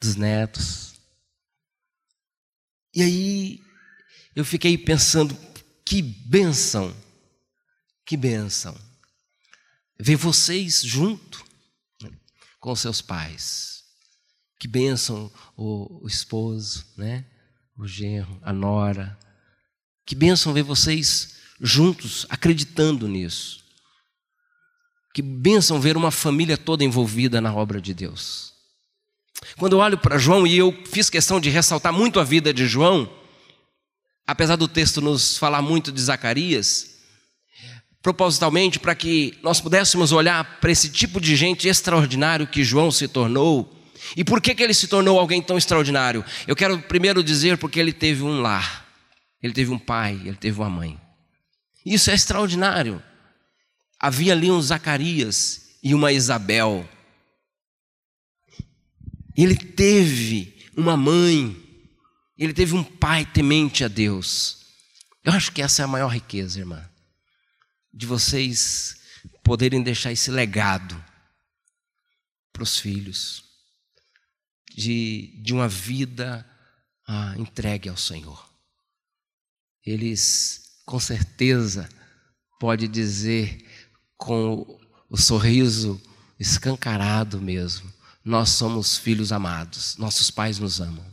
dos 0.00 0.16
netos. 0.16 0.94
E 2.94 3.02
aí 3.02 3.60
eu 4.34 4.44
fiquei 4.44 4.76
pensando, 4.76 5.36
que 5.84 6.02
bênção, 6.02 6.94
que 8.04 8.16
bênção. 8.16 8.76
Ver 9.98 10.16
vocês 10.16 10.82
junto 10.82 11.44
com 12.60 12.74
seus 12.74 13.00
pais. 13.00 13.84
Que 14.58 14.66
bênção 14.66 15.30
o, 15.56 16.04
o 16.04 16.08
esposo, 16.08 16.84
né? 16.96 17.24
o 17.76 17.86
genro, 17.86 18.38
a 18.42 18.52
nora. 18.52 19.18
Que 20.04 20.14
bênção 20.14 20.52
ver 20.52 20.62
vocês 20.62 21.35
juntos, 21.60 22.26
acreditando 22.28 23.08
nisso. 23.08 23.64
Que 25.14 25.22
bênção 25.22 25.80
ver 25.80 25.96
uma 25.96 26.10
família 26.10 26.58
toda 26.58 26.84
envolvida 26.84 27.40
na 27.40 27.54
obra 27.54 27.80
de 27.80 27.94
Deus. 27.94 28.52
Quando 29.58 29.74
eu 29.74 29.78
olho 29.78 29.98
para 29.98 30.18
João, 30.18 30.46
e 30.46 30.56
eu 30.56 30.76
fiz 30.90 31.08
questão 31.08 31.40
de 31.40 31.48
ressaltar 31.48 31.92
muito 31.92 32.20
a 32.20 32.24
vida 32.24 32.52
de 32.52 32.66
João, 32.66 33.10
apesar 34.26 34.56
do 34.56 34.68
texto 34.68 35.00
nos 35.00 35.38
falar 35.38 35.62
muito 35.62 35.92
de 35.92 36.00
Zacarias, 36.00 36.96
propositalmente 38.02 38.78
para 38.78 38.94
que 38.94 39.38
nós 39.42 39.60
pudéssemos 39.60 40.12
olhar 40.12 40.60
para 40.60 40.70
esse 40.70 40.90
tipo 40.90 41.20
de 41.20 41.34
gente 41.34 41.68
extraordinário 41.68 42.46
que 42.46 42.64
João 42.64 42.90
se 42.90 43.08
tornou, 43.08 43.72
e 44.16 44.22
por 44.22 44.40
que, 44.40 44.54
que 44.54 44.62
ele 44.62 44.74
se 44.74 44.86
tornou 44.86 45.18
alguém 45.18 45.40
tão 45.40 45.56
extraordinário? 45.56 46.24
Eu 46.46 46.54
quero 46.54 46.78
primeiro 46.82 47.24
dizer 47.24 47.58
porque 47.58 47.80
ele 47.80 47.92
teve 47.92 48.22
um 48.22 48.40
lar, 48.40 48.86
ele 49.42 49.52
teve 49.52 49.70
um 49.70 49.78
pai, 49.78 50.20
ele 50.24 50.36
teve 50.36 50.60
uma 50.60 50.70
mãe. 50.70 51.05
Isso 51.86 52.10
é 52.10 52.14
extraordinário. 52.14 53.00
Havia 54.00 54.32
ali 54.32 54.50
um 54.50 54.60
Zacarias 54.60 55.78
e 55.80 55.94
uma 55.94 56.12
Isabel. 56.12 56.86
Ele 59.36 59.56
teve 59.56 60.70
uma 60.76 60.96
mãe, 60.96 61.56
ele 62.36 62.52
teve 62.52 62.74
um 62.74 62.82
pai 62.82 63.24
temente 63.24 63.84
a 63.84 63.88
Deus. 63.88 64.66
Eu 65.22 65.32
acho 65.32 65.52
que 65.52 65.62
essa 65.62 65.82
é 65.82 65.84
a 65.84 65.88
maior 65.88 66.08
riqueza, 66.08 66.58
irmã, 66.58 66.84
de 67.94 68.04
vocês 68.04 68.96
poderem 69.44 69.80
deixar 69.80 70.10
esse 70.10 70.30
legado 70.30 71.02
para 72.52 72.64
os 72.64 72.80
filhos 72.80 73.44
de, 74.76 75.40
de 75.42 75.52
uma 75.54 75.68
vida 75.68 76.44
ah, 77.06 77.34
entregue 77.38 77.88
ao 77.88 77.96
Senhor. 77.96 78.44
Eles, 79.84 80.65
com 80.86 80.98
certeza, 80.98 81.88
pode 82.58 82.88
dizer 82.88 83.62
com 84.16 84.78
o 85.10 85.16
sorriso 85.16 86.00
escancarado 86.38 87.40
mesmo: 87.40 87.92
Nós 88.24 88.50
somos 88.50 88.96
filhos 88.96 89.32
amados, 89.32 89.96
nossos 89.98 90.30
pais 90.30 90.58
nos 90.58 90.80
amam. 90.80 91.04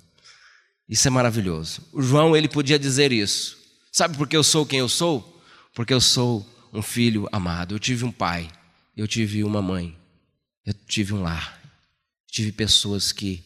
Isso 0.88 1.08
é 1.08 1.12
maravilhoso. 1.12 1.82
O 1.92 2.02
João, 2.02 2.36
ele 2.36 2.48
podia 2.48 2.78
dizer 2.78 3.12
isso. 3.12 3.58
Sabe 3.92 4.18
por 4.18 4.28
que 4.28 4.38
eu 4.38 4.44
sou 4.44 4.66
quem 4.66 4.80
eu 4.80 4.90
sou? 4.90 5.42
Porque 5.74 5.94
eu 5.94 6.02
sou 6.02 6.48
um 6.72 6.82
filho 6.82 7.28
amado. 7.32 7.76
Eu 7.76 7.80
tive 7.80 8.06
um 8.06 8.12
pai, 8.12 8.50
eu 8.96 9.08
tive 9.08 9.44
uma 9.44 9.62
mãe, 9.62 9.98
eu 10.66 10.74
tive 10.74 11.14
um 11.14 11.22
lar, 11.22 11.60
tive 12.28 12.52
pessoas 12.52 13.12
que 13.12 13.44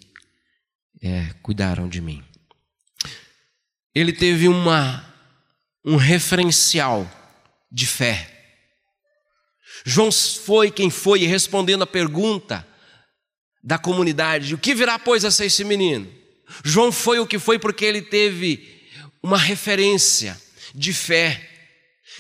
é, 1.02 1.34
cuidaram 1.42 1.88
de 1.88 2.02
mim. 2.02 2.24
Ele 3.94 4.12
teve 4.14 4.48
uma, 4.48 5.04
um 5.88 5.96
referencial 5.96 7.10
de 7.72 7.88
fé. 7.88 8.30
João 9.86 10.12
foi 10.12 10.70
quem 10.70 10.90
foi 10.90 11.20
respondendo 11.20 11.84
a 11.84 11.88
pergunta 11.88 12.68
da 13.64 13.78
comunidade: 13.78 14.54
o 14.54 14.58
que 14.58 14.76
virá, 14.76 15.00
pois, 15.00 15.24
a 15.24 15.32
ser 15.32 15.46
esse 15.46 15.64
menino? 15.64 16.12
João 16.62 16.92
foi 16.92 17.20
o 17.20 17.26
que 17.26 17.40
foi 17.40 17.58
porque 17.58 17.86
ele 17.86 18.02
teve 18.02 18.84
uma 19.24 19.38
referência 19.38 20.40
de 20.76 20.92
fé. 20.92 21.50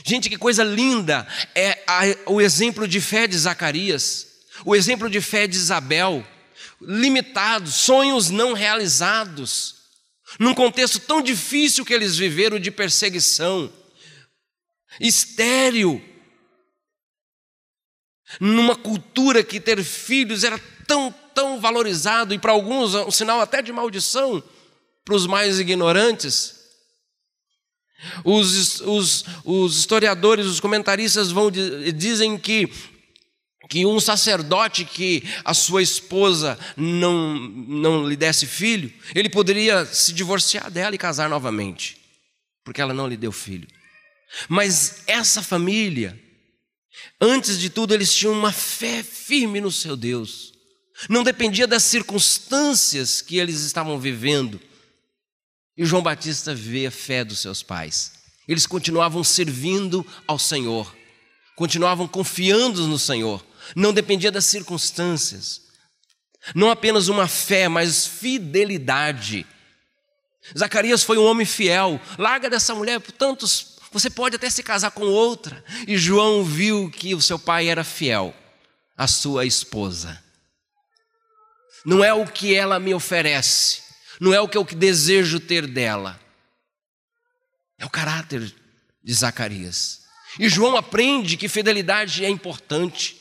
Gente, 0.06 0.30
que 0.30 0.38
coisa 0.38 0.64
linda 0.64 1.28
é 1.54 1.78
o 2.26 2.40
exemplo 2.40 2.88
de 2.88 3.02
fé 3.02 3.28
de 3.28 3.38
Zacarias, 3.38 4.28
o 4.64 4.76
exemplo 4.76 5.10
de 5.10 5.20
fé 5.20 5.46
de 5.46 5.58
Isabel 5.58 6.26
limitados, 6.80 7.74
sonhos 7.74 8.30
não 8.30 8.54
realizados, 8.54 9.77
num 10.40 10.54
contexto 10.54 11.00
tão 11.00 11.22
difícil 11.22 11.86
que 11.86 11.94
eles 11.94 12.18
viveram 12.18 12.60
de 12.60 12.72
perseguição, 12.72 13.72
estéril, 15.00 16.04
numa 18.40 18.76
cultura 18.76 19.44
que 19.44 19.60
ter 19.60 19.84
filhos 19.84 20.44
era 20.44 20.60
tão, 20.86 21.14
tão 21.34 21.60
valorizado 21.60 22.34
e 22.34 22.40
para 22.40 22.52
alguns 22.52 22.94
um 22.94 23.12
sinal 23.12 23.40
até 23.40 23.62
de 23.62 23.72
maldição, 23.72 24.44
para 25.06 25.16
os 25.16 25.26
mais 25.26 25.60
ignorantes. 25.60 26.56
Os, 28.24 28.82
os, 28.82 29.26
os 29.44 29.78
historiadores, 29.78 30.46
os 30.46 30.60
comentaristas 30.60 31.32
vão 31.32 31.50
dizem 31.50 32.38
que 32.38 32.72
que 33.68 33.86
um 33.86 34.00
sacerdote 34.00 34.86
que 34.86 35.24
a 35.44 35.54
sua 35.54 35.82
esposa 35.82 36.58
não, 36.76 37.36
não 37.38 38.08
lhe 38.08 38.16
desse 38.16 38.46
filho, 38.46 38.92
ele 39.14 39.30
poderia 39.30 39.86
se 39.86 40.14
divorciar 40.14 40.72
dela 40.72 40.96
e 40.96 40.98
casar 40.98 41.30
novamente, 41.30 41.98
porque 42.64 42.82
ela 42.82 42.94
não 42.94 43.08
lhe 43.08 43.18
deu 43.18 43.32
filho. 43.32 43.68
Mas 44.48 45.04
essa 45.08 45.42
família, 45.42 46.18
antes 47.20 47.60
de 47.60 47.70
tudo, 47.70 47.94
eles 47.94 48.14
tinham 48.14 48.34
uma 48.34 48.52
fé 48.52 49.04
firme 49.04 49.60
no 49.60 49.72
seu 49.72 49.96
Deus. 49.96 50.54
Não 51.10 51.24
dependia 51.24 51.68
das 51.68 51.84
circunstâncias 51.84 53.22
que 53.22 53.38
eles 53.38 53.62
estavam 53.62 54.00
vivendo. 54.00 54.60
E 55.78 55.86
João 55.86 56.02
Batista 56.02 56.56
vê 56.56 56.88
a 56.88 56.92
fé 56.92 57.24
dos 57.24 57.40
seus 57.40 57.62
pais. 57.62 58.14
Eles 58.48 58.66
continuavam 58.66 59.24
servindo 59.24 60.06
ao 60.26 60.40
Senhor, 60.40 60.96
continuavam 61.56 62.08
confiando 62.08 62.88
no 62.88 62.98
Senhor 62.98 63.46
não 63.76 63.94
dependia 63.94 64.32
das 64.32 64.46
circunstâncias. 64.46 65.62
Não 66.56 66.70
apenas 66.70 67.08
uma 67.08 67.28
fé, 67.28 67.68
mas 67.68 68.06
fidelidade. 68.06 69.46
Zacarias 70.58 71.04
foi 71.04 71.18
um 71.18 71.26
homem 71.26 71.46
fiel. 71.46 72.00
Larga 72.18 72.50
dessa 72.50 72.74
mulher 72.74 73.00
por 73.00 73.12
tantos. 73.12 73.78
Você 73.92 74.10
pode 74.10 74.36
até 74.36 74.50
se 74.50 74.64
casar 74.64 74.92
com 74.92 75.06
outra. 75.06 75.64
E 75.88 75.98
João 75.98 76.44
viu 76.44 76.90
que 76.90 77.16
o 77.16 77.22
seu 77.22 77.38
pai 77.38 77.68
era 77.68 77.84
fiel 77.84 78.34
à 78.98 79.08
sua 79.08 79.46
esposa. 79.46 80.22
Não 81.86 82.04
é 82.04 82.14
o 82.14 82.26
que 82.26 82.54
ela 82.54 82.80
me 82.80 82.94
oferece, 82.94 83.82
não 84.20 84.34
é 84.34 84.42
o 84.42 84.48
que 84.48 84.58
eu 84.58 84.64
desejo 84.66 85.40
ter 85.40 85.66
dela. 85.66 86.20
É 87.78 87.86
o 87.86 87.90
caráter 87.90 88.54
de 89.04 89.14
Zacarias. 89.14 90.02
E 90.40 90.50
João 90.50 90.76
aprende 90.76 91.38
que 91.38 91.48
fidelidade 91.48 92.26
é 92.26 92.30
importante. 92.30 93.17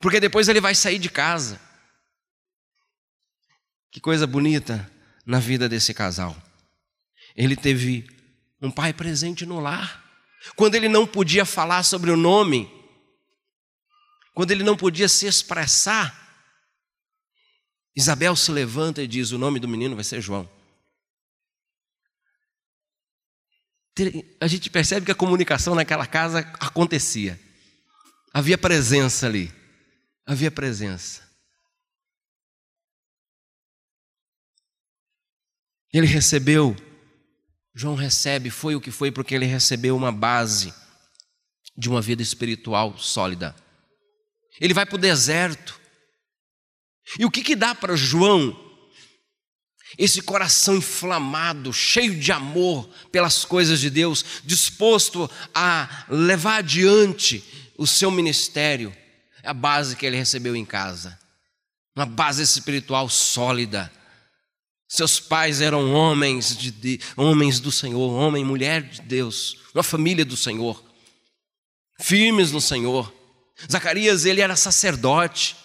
Porque 0.00 0.18
depois 0.18 0.48
ele 0.48 0.60
vai 0.60 0.74
sair 0.74 0.98
de 0.98 1.10
casa. 1.10 1.60
Que 3.92 4.00
coisa 4.00 4.26
bonita 4.26 4.90
na 5.26 5.38
vida 5.38 5.68
desse 5.68 5.92
casal. 5.92 6.34
Ele 7.36 7.54
teve 7.54 8.08
um 8.62 8.70
pai 8.70 8.94
presente 8.94 9.44
no 9.44 9.60
lar. 9.60 10.02
Quando 10.56 10.74
ele 10.74 10.88
não 10.88 11.06
podia 11.06 11.44
falar 11.44 11.82
sobre 11.82 12.10
o 12.10 12.16
nome, 12.16 12.70
quando 14.32 14.52
ele 14.52 14.64
não 14.64 14.74
podia 14.74 15.06
se 15.06 15.26
expressar, 15.26 16.16
Isabel 17.94 18.34
se 18.34 18.50
levanta 18.50 19.02
e 19.02 19.06
diz: 19.06 19.32
O 19.32 19.38
nome 19.38 19.60
do 19.60 19.68
menino 19.68 19.94
vai 19.94 20.04
ser 20.04 20.22
João. 20.22 20.48
A 24.40 24.46
gente 24.46 24.70
percebe 24.70 25.04
que 25.04 25.12
a 25.12 25.16
comunicação 25.16 25.74
naquela 25.74 26.06
casa 26.06 26.38
acontecia, 26.58 27.38
havia 28.32 28.56
presença 28.56 29.26
ali 29.26 29.59
havia 30.26 30.50
presença. 30.50 31.28
Ele 35.92 36.06
recebeu, 36.06 36.76
João 37.74 37.96
recebe, 37.96 38.48
foi 38.48 38.76
o 38.76 38.80
que 38.80 38.90
foi, 38.90 39.10
porque 39.10 39.34
ele 39.34 39.46
recebeu 39.46 39.96
uma 39.96 40.12
base 40.12 40.72
de 41.76 41.88
uma 41.88 42.00
vida 42.00 42.22
espiritual 42.22 42.96
sólida. 42.96 43.56
Ele 44.60 44.74
vai 44.74 44.86
para 44.86 44.96
o 44.96 44.98
deserto. 44.98 45.80
E 47.18 47.24
o 47.24 47.30
que, 47.30 47.42
que 47.42 47.56
dá 47.56 47.74
para 47.74 47.96
João 47.96 48.68
esse 49.98 50.22
coração 50.22 50.76
inflamado, 50.76 51.72
cheio 51.72 52.14
de 52.18 52.30
amor 52.30 52.88
pelas 53.10 53.44
coisas 53.44 53.80
de 53.80 53.90
Deus, 53.90 54.24
disposto 54.44 55.28
a 55.52 56.06
levar 56.08 56.58
adiante 56.58 57.42
o 57.76 57.86
seu 57.86 58.10
ministério? 58.10 58.96
É 59.42 59.48
a 59.50 59.54
base 59.54 59.96
que 59.96 60.04
ele 60.04 60.16
recebeu 60.16 60.54
em 60.54 60.64
casa. 60.64 61.18
Uma 61.94 62.06
base 62.06 62.42
espiritual 62.42 63.08
sólida. 63.08 63.90
Seus 64.88 65.20
pais 65.20 65.60
eram 65.60 65.92
homens, 65.92 66.56
de, 66.56 66.70
de, 66.70 67.00
homens 67.16 67.60
do 67.60 67.70
Senhor, 67.70 68.10
homem 68.10 68.42
e 68.42 68.46
mulher 68.46 68.82
de 68.82 69.02
Deus, 69.02 69.58
uma 69.72 69.84
família 69.84 70.24
do 70.24 70.36
Senhor, 70.36 70.82
firmes 72.00 72.50
no 72.50 72.60
Senhor. 72.60 73.12
Zacarias, 73.70 74.24
ele 74.24 74.40
era 74.40 74.56
sacerdote, 74.56 75.56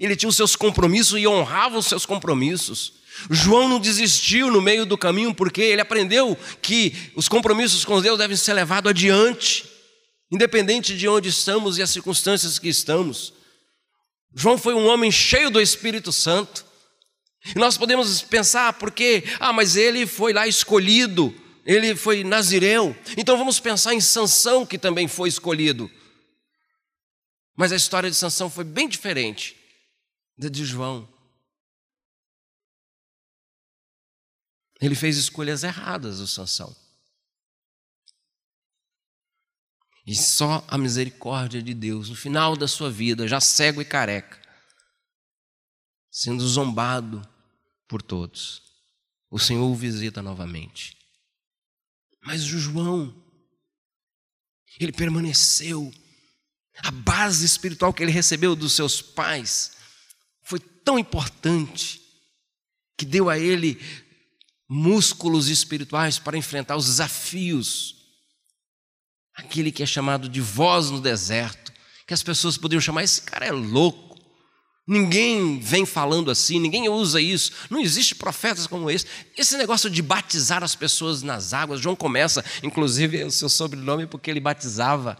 ele 0.00 0.14
tinha 0.14 0.28
os 0.28 0.36
seus 0.36 0.54
compromissos 0.54 1.18
e 1.18 1.26
honrava 1.26 1.78
os 1.78 1.86
seus 1.86 2.06
compromissos. 2.06 2.92
João 3.28 3.68
não 3.68 3.80
desistiu 3.80 4.48
no 4.48 4.62
meio 4.62 4.86
do 4.86 4.96
caminho 4.96 5.34
porque 5.34 5.60
ele 5.60 5.80
aprendeu 5.80 6.38
que 6.62 6.94
os 7.16 7.28
compromissos 7.28 7.84
com 7.84 8.00
Deus 8.00 8.16
devem 8.16 8.36
ser 8.36 8.52
levados 8.52 8.90
adiante 8.90 9.64
independente 10.30 10.96
de 10.96 11.08
onde 11.08 11.28
estamos 11.28 11.78
e 11.78 11.82
as 11.82 11.90
circunstâncias 11.90 12.58
que 12.58 12.68
estamos. 12.68 13.32
João 14.34 14.58
foi 14.58 14.74
um 14.74 14.86
homem 14.86 15.10
cheio 15.10 15.50
do 15.50 15.60
Espírito 15.60 16.12
Santo. 16.12 16.66
E 17.44 17.58
nós 17.58 17.78
podemos 17.78 18.20
pensar, 18.22 18.74
porque, 18.74 19.24
ah, 19.40 19.52
mas 19.52 19.76
ele 19.76 20.06
foi 20.06 20.32
lá 20.32 20.46
escolhido, 20.46 21.34
ele 21.64 21.94
foi 21.96 22.24
nazireu. 22.24 22.96
Então 23.16 23.38
vamos 23.38 23.58
pensar 23.58 23.94
em 23.94 24.00
Sansão, 24.00 24.66
que 24.66 24.78
também 24.78 25.08
foi 25.08 25.28
escolhido. 25.28 25.90
Mas 27.56 27.72
a 27.72 27.76
história 27.76 28.10
de 28.10 28.16
Sansão 28.16 28.50
foi 28.50 28.64
bem 28.64 28.88
diferente 28.88 29.56
da 30.36 30.48
de 30.48 30.64
João. 30.64 31.08
Ele 34.80 34.94
fez 34.94 35.16
escolhas 35.16 35.64
erradas, 35.64 36.20
o 36.20 36.26
Sansão. 36.28 36.74
E 40.08 40.16
só 40.16 40.64
a 40.66 40.78
misericórdia 40.78 41.62
de 41.62 41.74
Deus, 41.74 42.08
no 42.08 42.16
final 42.16 42.56
da 42.56 42.66
sua 42.66 42.90
vida, 42.90 43.28
já 43.28 43.42
cego 43.42 43.82
e 43.82 43.84
careca, 43.84 44.40
sendo 46.10 46.48
zombado 46.48 47.20
por 47.86 48.00
todos, 48.00 48.62
o 49.30 49.38
Senhor 49.38 49.70
o 49.70 49.74
visita 49.74 50.22
novamente. 50.22 50.96
Mas 52.22 52.42
o 52.44 52.58
João, 52.58 53.14
ele 54.80 54.92
permaneceu. 54.92 55.92
A 56.78 56.90
base 56.90 57.44
espiritual 57.44 57.92
que 57.92 58.02
ele 58.02 58.10
recebeu 58.10 58.56
dos 58.56 58.72
seus 58.72 59.02
pais 59.02 59.72
foi 60.40 60.58
tão 60.58 60.98
importante 60.98 62.00
que 62.96 63.04
deu 63.04 63.28
a 63.28 63.38
ele 63.38 63.78
músculos 64.66 65.48
espirituais 65.48 66.18
para 66.18 66.38
enfrentar 66.38 66.76
os 66.76 66.86
desafios 66.86 67.97
aquele 69.38 69.70
que 69.70 69.84
é 69.84 69.86
chamado 69.86 70.28
de 70.28 70.40
voz 70.40 70.90
no 70.90 71.00
deserto, 71.00 71.72
que 72.06 72.12
as 72.12 72.22
pessoas 72.22 72.58
poderiam 72.58 72.80
chamar, 72.80 73.04
esse 73.04 73.22
cara 73.22 73.46
é 73.46 73.52
louco. 73.52 74.18
Ninguém 74.86 75.60
vem 75.60 75.84
falando 75.84 76.30
assim, 76.30 76.58
ninguém 76.58 76.88
usa 76.88 77.20
isso. 77.20 77.52
Não 77.70 77.78
existe 77.78 78.14
profetas 78.14 78.66
como 78.66 78.90
esse. 78.90 79.06
Esse 79.36 79.56
negócio 79.56 79.88
de 79.88 80.02
batizar 80.02 80.64
as 80.64 80.74
pessoas 80.74 81.22
nas 81.22 81.52
águas, 81.52 81.80
João 81.80 81.94
começa, 81.94 82.44
inclusive, 82.62 83.22
o 83.24 83.30
seu 83.30 83.48
sobrenome 83.48 84.06
porque 84.06 84.30
ele 84.30 84.40
batizava. 84.40 85.16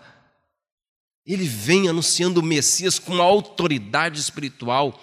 Ele 1.24 1.44
vem 1.44 1.88
anunciando 1.88 2.40
o 2.40 2.42
Messias 2.42 2.98
com 2.98 3.12
uma 3.14 3.24
autoridade 3.24 4.18
espiritual. 4.18 4.98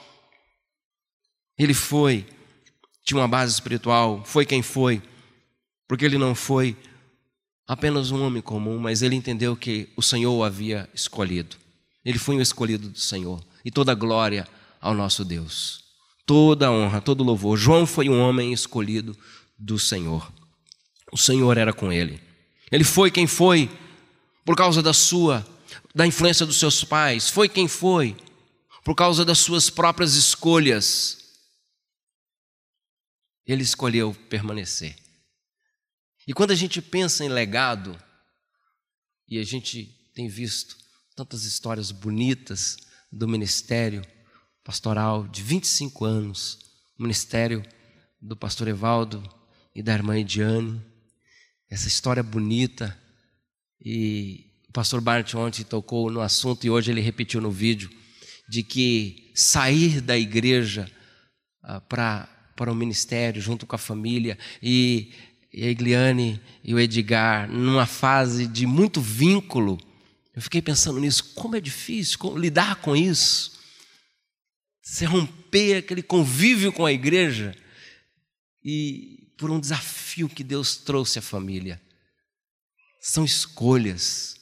Ele 1.57 1.73
foi, 1.73 2.27
tinha 3.05 3.19
uma 3.19 3.27
base 3.27 3.53
espiritual, 3.53 4.23
foi 4.25 4.45
quem 4.45 4.63
foi, 4.63 5.01
porque 5.87 6.03
ele 6.03 6.17
não 6.17 6.33
foi 6.33 6.75
apenas 7.67 8.11
um 8.11 8.23
homem 8.23 8.41
comum, 8.41 8.77
mas 8.77 9.01
ele 9.01 9.15
entendeu 9.15 9.55
que 9.55 9.89
o 9.95 10.01
Senhor 10.01 10.33
o 10.33 10.43
havia 10.43 10.89
escolhido. 10.93 11.55
Ele 12.03 12.19
foi 12.19 12.35
um 12.35 12.41
escolhido 12.41 12.89
do 12.89 12.99
Senhor. 12.99 13.43
E 13.63 13.71
toda 13.71 13.95
glória 13.95 14.47
ao 14.79 14.93
nosso 14.93 15.25
Deus. 15.25 15.83
Toda 16.25 16.71
honra, 16.71 17.01
todo 17.01 17.23
louvor. 17.23 17.57
João 17.57 17.85
foi 17.85 18.09
um 18.09 18.19
homem 18.19 18.53
escolhido 18.53 19.17
do 19.57 19.79
Senhor. 19.79 20.31
O 21.11 21.17
Senhor 21.17 21.57
era 21.57 21.73
com 21.73 21.91
ele. 21.91 22.21
Ele 22.71 22.83
foi 22.83 23.09
quem 23.09 23.25
foi 23.25 23.69
por 24.43 24.55
causa 24.55 24.81
da 24.81 24.93
sua, 24.93 25.45
da 25.93 26.05
influência 26.05 26.45
dos 26.45 26.57
seus 26.57 26.83
pais. 26.83 27.29
Foi 27.29 27.49
quem 27.49 27.67
foi 27.67 28.15
por 28.83 28.93
causa 28.93 29.25
das 29.25 29.39
suas 29.39 29.69
próprias 29.69 30.13
escolhas. 30.13 31.17
Ele 33.47 33.63
escolheu 33.63 34.15
permanecer. 34.29 34.95
E 36.27 36.33
quando 36.33 36.51
a 36.51 36.55
gente 36.55 36.81
pensa 36.81 37.23
em 37.23 37.29
legado, 37.29 37.95
e 39.27 39.37
a 39.37 39.43
gente 39.43 39.85
tem 40.13 40.27
visto 40.27 40.75
tantas 41.15 41.43
histórias 41.43 41.91
bonitas 41.91 42.77
do 43.11 43.27
ministério 43.27 44.01
pastoral 44.63 45.27
de 45.27 45.43
25 45.43 46.03
anos, 46.03 46.59
o 46.97 47.03
ministério 47.03 47.63
do 48.19 48.35
pastor 48.35 48.67
Evaldo 48.67 49.23
e 49.73 49.83
da 49.83 49.93
irmã 49.93 50.17
Ediane, 50.17 50.81
essa 51.69 51.87
história 51.87 52.23
bonita, 52.23 52.97
e 53.79 54.51
o 54.67 54.71
pastor 54.71 55.01
Bart 55.01 55.31
ontem 55.35 55.63
tocou 55.63 56.09
no 56.09 56.21
assunto 56.21 56.65
e 56.65 56.71
hoje 56.71 56.91
ele 56.91 57.01
repetiu 57.01 57.39
no 57.39 57.51
vídeo, 57.51 57.89
de 58.49 58.63
que 58.63 59.31
sair 59.35 60.01
da 60.01 60.17
igreja 60.17 60.89
ah, 61.61 61.81
para 61.81 62.31
para 62.55 62.71
o 62.71 62.75
ministério 62.75 63.41
junto 63.41 63.65
com 63.65 63.75
a 63.75 63.79
família 63.79 64.37
e 64.63 65.11
e 65.55 65.63
a 65.63 65.69
Igliane 65.69 66.41
e 66.61 66.73
o 66.75 66.79
Edgar, 66.79 67.49
numa 67.49 67.85
fase 67.85 68.45
de 68.45 68.67
muito 68.67 68.99
vínculo, 68.99 69.79
Eu 70.35 70.41
fiquei 70.41 70.61
pensando 70.61 70.99
nisso, 70.99 71.33
como 71.33 71.55
é 71.55 71.61
difícil 71.61 72.19
como 72.19 72.37
lidar 72.37 72.75
com 72.81 72.93
isso. 72.93 73.57
Você 74.83 75.05
romper 75.05 75.77
aquele 75.77 76.03
convívio 76.03 76.73
com 76.73 76.85
a 76.85 76.91
igreja 76.91 77.55
e 78.61 79.31
por 79.37 79.49
um 79.49 79.61
desafio 79.61 80.27
que 80.27 80.43
Deus 80.43 80.75
trouxe 80.75 81.19
à 81.19 81.21
família. 81.21 81.81
São 82.99 83.23
escolhas. 83.23 84.35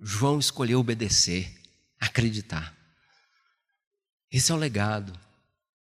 João 0.00 0.38
escolheu 0.38 0.78
obedecer, 0.78 1.52
acreditar. 1.98 2.72
Esse 4.30 4.52
é 4.52 4.54
o 4.54 4.58
legado. 4.58 5.18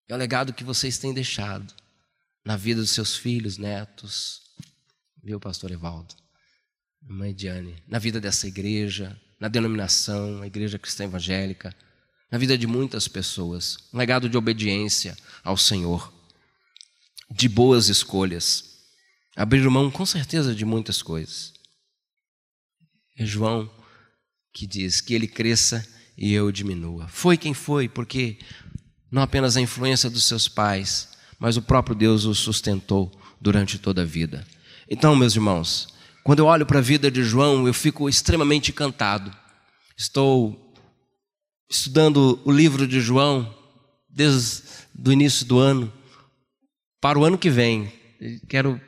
É 0.07 0.15
o 0.15 0.17
legado 0.17 0.55
que 0.55 0.63
vocês 0.63 0.97
têm 0.97 1.13
deixado 1.13 1.75
na 2.45 2.57
vida 2.57 2.81
dos 2.81 2.91
seus 2.91 3.17
filhos, 3.17 3.59
netos, 3.59 4.43
viu, 5.23 5.39
pastor 5.39 5.71
Evaldo? 5.71 6.15
Mãe 7.03 7.35
Diane, 7.35 7.83
na 7.87 7.99
vida 7.99 8.21
dessa 8.21 8.47
igreja, 8.47 9.19
na 9.39 9.49
denominação, 9.49 10.43
a 10.43 10.47
igreja 10.47 10.79
cristã 10.79 11.05
evangélica, 11.05 11.75
na 12.31 12.39
vida 12.39 12.57
de 12.57 12.67
muitas 12.67 13.09
pessoas. 13.09 13.79
Um 13.93 13.99
legado 13.99 14.29
de 14.29 14.37
obediência 14.37 15.17
ao 15.43 15.57
Senhor, 15.57 16.13
de 17.31 17.49
boas 17.49 17.89
escolhas. 17.89 18.65
Abrir 19.35 19.69
mão, 19.69 19.91
com 19.91 20.05
certeza, 20.05 20.55
de 20.55 20.65
muitas 20.65 21.03
coisas. 21.03 21.53
É 23.17 23.25
João 23.25 23.71
que 24.53 24.67
diz 24.67 25.01
que 25.01 25.15
ele 25.15 25.29
cresça 25.29 25.87
e 26.17 26.33
eu 26.33 26.53
diminua. 26.53 27.09
Foi 27.09 27.37
quem 27.37 27.55
foi, 27.55 27.89
porque 27.89 28.39
não 29.11 29.23
apenas 29.23 29.57
a 29.57 29.61
influência 29.61 30.11
dos 30.11 30.25
seus 30.25 30.49
pais, 30.49 31.09
mas 31.41 31.57
o 31.57 31.63
próprio 31.63 31.97
Deus 31.97 32.27
o 32.27 32.35
sustentou 32.35 33.11
durante 33.41 33.79
toda 33.79 34.03
a 34.03 34.05
vida. 34.05 34.47
Então, 34.89 35.17
meus 35.17 35.35
irmãos, 35.35 35.89
quando 36.23 36.41
eu 36.41 36.47
olho 36.47 36.67
para 36.67 36.79
a 36.79 36.83
vida 36.83 37.11
de 37.11 37.25
João, 37.25 37.67
eu 37.67 37.73
fico 37.73 38.09
extremamente 38.09 38.71
encantado. 38.71 39.35
Estou 39.97 40.75
estudando 41.71 42.39
o 42.45 42.53
livro 42.53 42.87
de 42.87 43.01
João 43.01 43.53
desde 44.09 44.63
o 45.03 45.13
início 45.13 45.47
do 45.47 45.59
ano 45.59 45.91
para 47.01 47.19
o 47.19 47.25
ano 47.25 47.39
que 47.39 47.49
vem. 47.49 47.91
Quero 48.47 48.79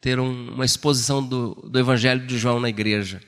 ter 0.00 0.18
um, 0.18 0.54
uma 0.54 0.64
exposição 0.64 1.22
do, 1.22 1.54
do 1.70 1.78
Evangelho 1.78 2.26
de 2.26 2.38
João 2.38 2.58
na 2.58 2.70
igreja. 2.70 3.20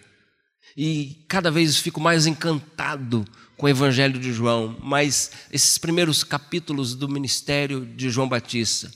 E 0.76 1.26
cada 1.28 1.50
vez 1.50 1.76
fico 1.76 2.00
mais 2.00 2.26
encantado 2.26 3.26
com 3.60 3.66
o 3.66 3.68
Evangelho 3.68 4.18
de 4.18 4.32
João, 4.32 4.74
mas 4.82 5.32
esses 5.52 5.76
primeiros 5.76 6.24
capítulos 6.24 6.94
do 6.94 7.06
ministério 7.06 7.84
de 7.84 8.08
João 8.08 8.26
Batista 8.26 8.90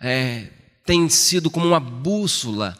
é, 0.00 0.48
tem 0.84 1.08
sido 1.08 1.48
como 1.48 1.68
uma 1.68 1.78
bússola 1.78 2.76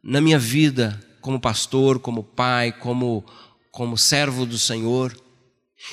na 0.00 0.20
minha 0.20 0.38
vida 0.38 1.04
como 1.20 1.40
pastor, 1.40 1.98
como 1.98 2.22
pai, 2.22 2.70
como, 2.70 3.26
como 3.72 3.98
servo 3.98 4.46
do 4.46 4.56
Senhor. 4.56 5.20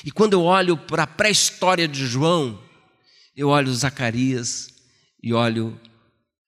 E 0.04 0.12
quando 0.12 0.34
eu 0.34 0.42
olho 0.42 0.76
para 0.76 1.02
a 1.02 1.08
pré-história 1.08 1.88
de 1.88 2.06
João, 2.06 2.62
eu 3.34 3.48
olho 3.48 3.74
Zacarias 3.74 4.68
e 5.20 5.32
olho 5.32 5.80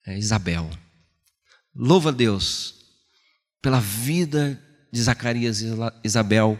é, 0.06 0.16
Isabel. 0.16 0.70
Louva 1.74 2.10
a 2.10 2.12
Deus 2.12 2.72
pela 3.60 3.80
vida 3.80 4.62
de 4.92 5.02
Zacarias 5.02 5.60
e 5.60 5.66
Isabel, 6.04 6.56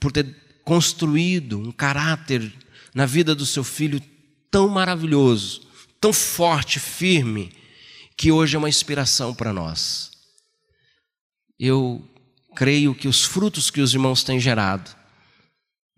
por 0.00 0.10
ter 0.10 0.47
construído 0.68 1.58
um 1.58 1.72
caráter 1.72 2.52
na 2.94 3.06
vida 3.06 3.34
do 3.34 3.46
seu 3.46 3.64
filho 3.64 4.02
tão 4.50 4.68
maravilhoso, 4.68 5.62
tão 5.98 6.12
forte, 6.12 6.78
firme, 6.78 7.50
que 8.18 8.30
hoje 8.30 8.54
é 8.54 8.58
uma 8.58 8.68
inspiração 8.68 9.34
para 9.34 9.50
nós. 9.50 10.10
Eu 11.58 12.06
creio 12.54 12.94
que 12.94 13.08
os 13.08 13.24
frutos 13.24 13.70
que 13.70 13.80
os 13.80 13.94
irmãos 13.94 14.22
têm 14.22 14.38
gerado 14.38 14.94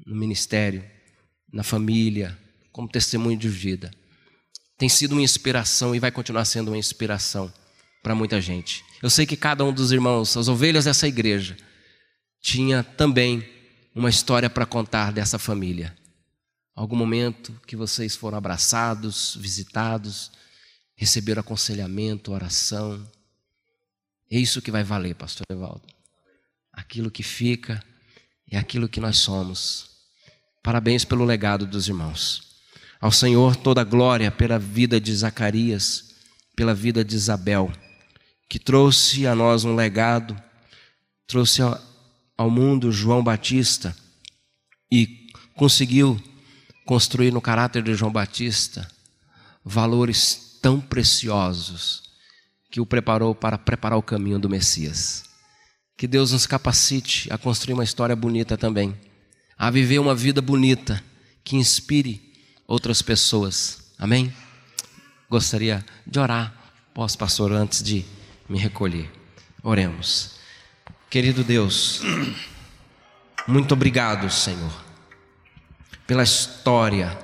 no 0.07 0.15
ministério, 0.15 0.89
na 1.53 1.65
família, 1.65 2.39
como 2.71 2.89
testemunho 2.89 3.37
de 3.37 3.49
vida, 3.49 3.91
tem 4.79 4.89
sido 4.89 5.13
uma 5.13 5.23
inspiração 5.23 5.97
e 5.97 5.99
vai 5.99 6.13
continuar 6.13 6.45
sendo 6.45 6.69
uma 6.69 6.79
inspiração 6.79 7.53
para 8.05 8.15
muita 8.15 8.41
gente. 8.41 8.85
Eu 9.03 9.11
sei 9.11 9.27
que 9.27 9.37
cada 9.37 9.65
um 9.65 9.73
dos 9.73 9.91
irmãos, 9.91 10.37
as 10.37 10.47
ovelhas 10.47 10.85
dessa 10.85 11.09
igreja, 11.09 11.57
tinha 12.41 12.85
também 12.85 13.59
uma 14.01 14.09
história 14.09 14.49
para 14.49 14.65
contar 14.65 15.13
dessa 15.13 15.39
família. 15.39 15.95
Algum 16.75 16.97
momento 16.97 17.53
que 17.67 17.77
vocês 17.77 18.17
foram 18.17 18.39
abraçados, 18.39 19.37
visitados, 19.39 20.33
receber 20.97 21.39
aconselhamento, 21.39 22.33
oração. 22.33 23.07
É 24.31 24.39
isso 24.39 24.63
que 24.63 24.71
vai 24.71 24.83
valer, 24.83 25.15
pastor 25.15 25.45
Evaldo. 25.51 25.83
Aquilo 26.73 27.11
que 27.11 27.23
fica 27.23 27.85
é 28.51 28.57
aquilo 28.57 28.89
que 28.89 29.01
nós 29.01 29.19
somos. 29.19 29.91
Parabéns 30.63 31.05
pelo 31.05 31.27
legado 31.27 31.67
dos 31.67 31.87
irmãos. 31.87 32.57
Ao 32.99 33.13
Senhor 33.13 33.55
toda 33.55 33.83
a 33.83 33.85
glória 33.85 34.31
pela 34.31 34.59
vida 34.59 34.99
de 34.99 35.15
Zacarias, 35.15 36.15
pela 36.57 36.75
vida 36.75 37.05
de 37.05 37.17
Isabel, 37.17 37.71
que 38.49 38.59
trouxe 38.59 39.27
a 39.27 39.35
nós 39.35 39.65
um 39.65 39.75
legado, 39.75 40.43
trouxe 41.27 41.61
ao 42.41 42.49
mundo 42.49 42.91
João 42.91 43.23
Batista 43.23 43.95
e 44.91 45.29
conseguiu 45.55 46.19
construir 46.87 47.31
no 47.31 47.39
caráter 47.39 47.83
de 47.83 47.93
João 47.93 48.11
Batista 48.11 48.91
valores 49.63 50.59
tão 50.63 50.81
preciosos 50.81 52.03
que 52.71 52.81
o 52.81 52.87
preparou 52.87 53.35
para 53.35 53.59
preparar 53.59 53.99
o 53.99 54.03
caminho 54.03 54.39
do 54.39 54.49
Messias. 54.49 55.25
Que 55.99 56.07
Deus 56.09 56.33
nos 56.33 56.47
capacite 56.47 57.31
a 57.31 57.37
construir 57.37 57.75
uma 57.75 57.85
história 57.85 58.17
bonita 58.17 58.57
também, 58.57 58.99
a 59.59 59.71
viver 59.71 59.99
uma 59.99 60.15
vida 60.15 60.41
bonita 60.41 61.05
que 61.45 61.57
inspire 61.57 62.23
outras 62.67 63.03
pessoas. 63.03 63.93
Amém? 63.99 64.33
Gostaria 65.29 65.85
de 66.07 66.19
orar, 66.19 66.55
posso, 66.95 67.19
pastor, 67.19 67.53
antes 67.53 67.83
de 67.83 68.03
me 68.49 68.59
recolher. 68.59 69.13
Oremos. 69.63 70.40
Querido 71.11 71.43
Deus, 71.43 72.03
muito 73.45 73.75
obrigado, 73.75 74.31
Senhor, 74.31 74.71
pela 76.07 76.23
história 76.23 77.19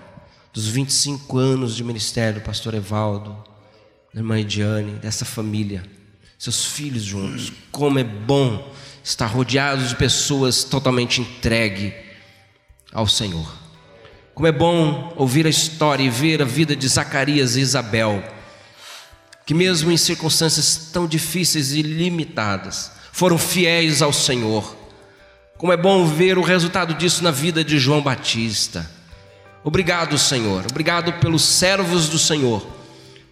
dos 0.52 0.66
25 0.66 1.38
anos 1.38 1.76
de 1.76 1.84
ministério 1.84 2.40
do 2.40 2.44
pastor 2.44 2.74
Evaldo, 2.74 3.44
da 4.12 4.18
irmã 4.18 4.40
Ediane, 4.40 4.94
dessa 4.94 5.24
família, 5.24 5.84
seus 6.36 6.64
filhos 6.64 7.04
juntos. 7.04 7.52
Como 7.70 7.96
é 7.96 8.02
bom 8.02 8.74
estar 9.04 9.26
rodeado 9.26 9.86
de 9.86 9.94
pessoas 9.94 10.64
totalmente 10.64 11.20
entregue 11.20 11.94
ao 12.92 13.06
Senhor. 13.06 13.48
Como 14.34 14.48
é 14.48 14.52
bom 14.52 15.14
ouvir 15.16 15.46
a 15.46 15.50
história 15.50 16.02
e 16.02 16.10
ver 16.10 16.42
a 16.42 16.44
vida 16.44 16.74
de 16.74 16.88
Zacarias 16.88 17.54
e 17.54 17.60
Isabel, 17.60 18.20
que 19.46 19.54
mesmo 19.54 19.92
em 19.92 19.96
circunstâncias 19.96 20.90
tão 20.92 21.06
difíceis 21.06 21.70
e 21.70 21.82
limitadas, 21.82 22.95
foram 23.16 23.38
fiéis 23.38 24.02
ao 24.02 24.12
Senhor. 24.12 24.76
Como 25.56 25.72
é 25.72 25.76
bom 25.76 26.04
ver 26.04 26.36
o 26.36 26.42
resultado 26.42 26.92
disso 26.92 27.24
na 27.24 27.30
vida 27.30 27.64
de 27.64 27.78
João 27.78 28.02
Batista 28.02 28.94
Obrigado, 29.64 30.16
Senhor. 30.16 30.64
Obrigado 30.70 31.14
pelos 31.14 31.42
servos 31.42 32.08
do 32.08 32.20
Senhor, 32.20 32.64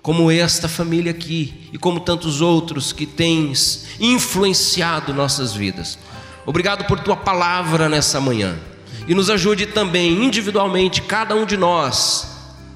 como 0.02 0.32
esta 0.32 0.68
família 0.68 1.12
aqui 1.12 1.68
e 1.72 1.78
como 1.78 2.00
tantos 2.00 2.40
outros 2.40 2.92
que 2.92 3.06
tens 3.06 3.86
influenciado 4.00 5.14
nossas 5.14 5.52
vidas. 5.52 5.96
Obrigado 6.44 6.86
por 6.86 6.98
tua 6.98 7.14
palavra 7.14 7.88
nessa 7.88 8.20
manhã. 8.20 8.58
E 9.06 9.14
nos 9.14 9.30
ajude 9.30 9.66
também 9.66 10.24
individualmente, 10.24 11.02
cada 11.02 11.36
um 11.36 11.46
de 11.46 11.56
nós, 11.56 12.26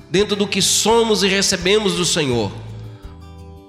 dentro 0.09 0.37
do 0.37 0.47
que 0.47 0.63
somos 0.63 1.25
e 1.25 1.27
recebemos 1.27 1.95
do 1.95 2.05
Senhor, 2.05 2.53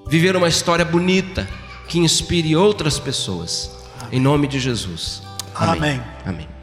viver 0.08 0.36
uma 0.36 0.50
história 0.50 0.86
bonita 0.86 1.48
que 1.90 2.00
inspire 2.00 2.56
outras 2.56 3.00
pessoas. 3.00 3.72
Em 4.12 4.20
nome 4.20 4.48
de 4.48 4.60
Jesus. 4.60 5.22
Amém. 5.56 5.74
Amém. 5.74 6.02
Amém. 6.26 6.59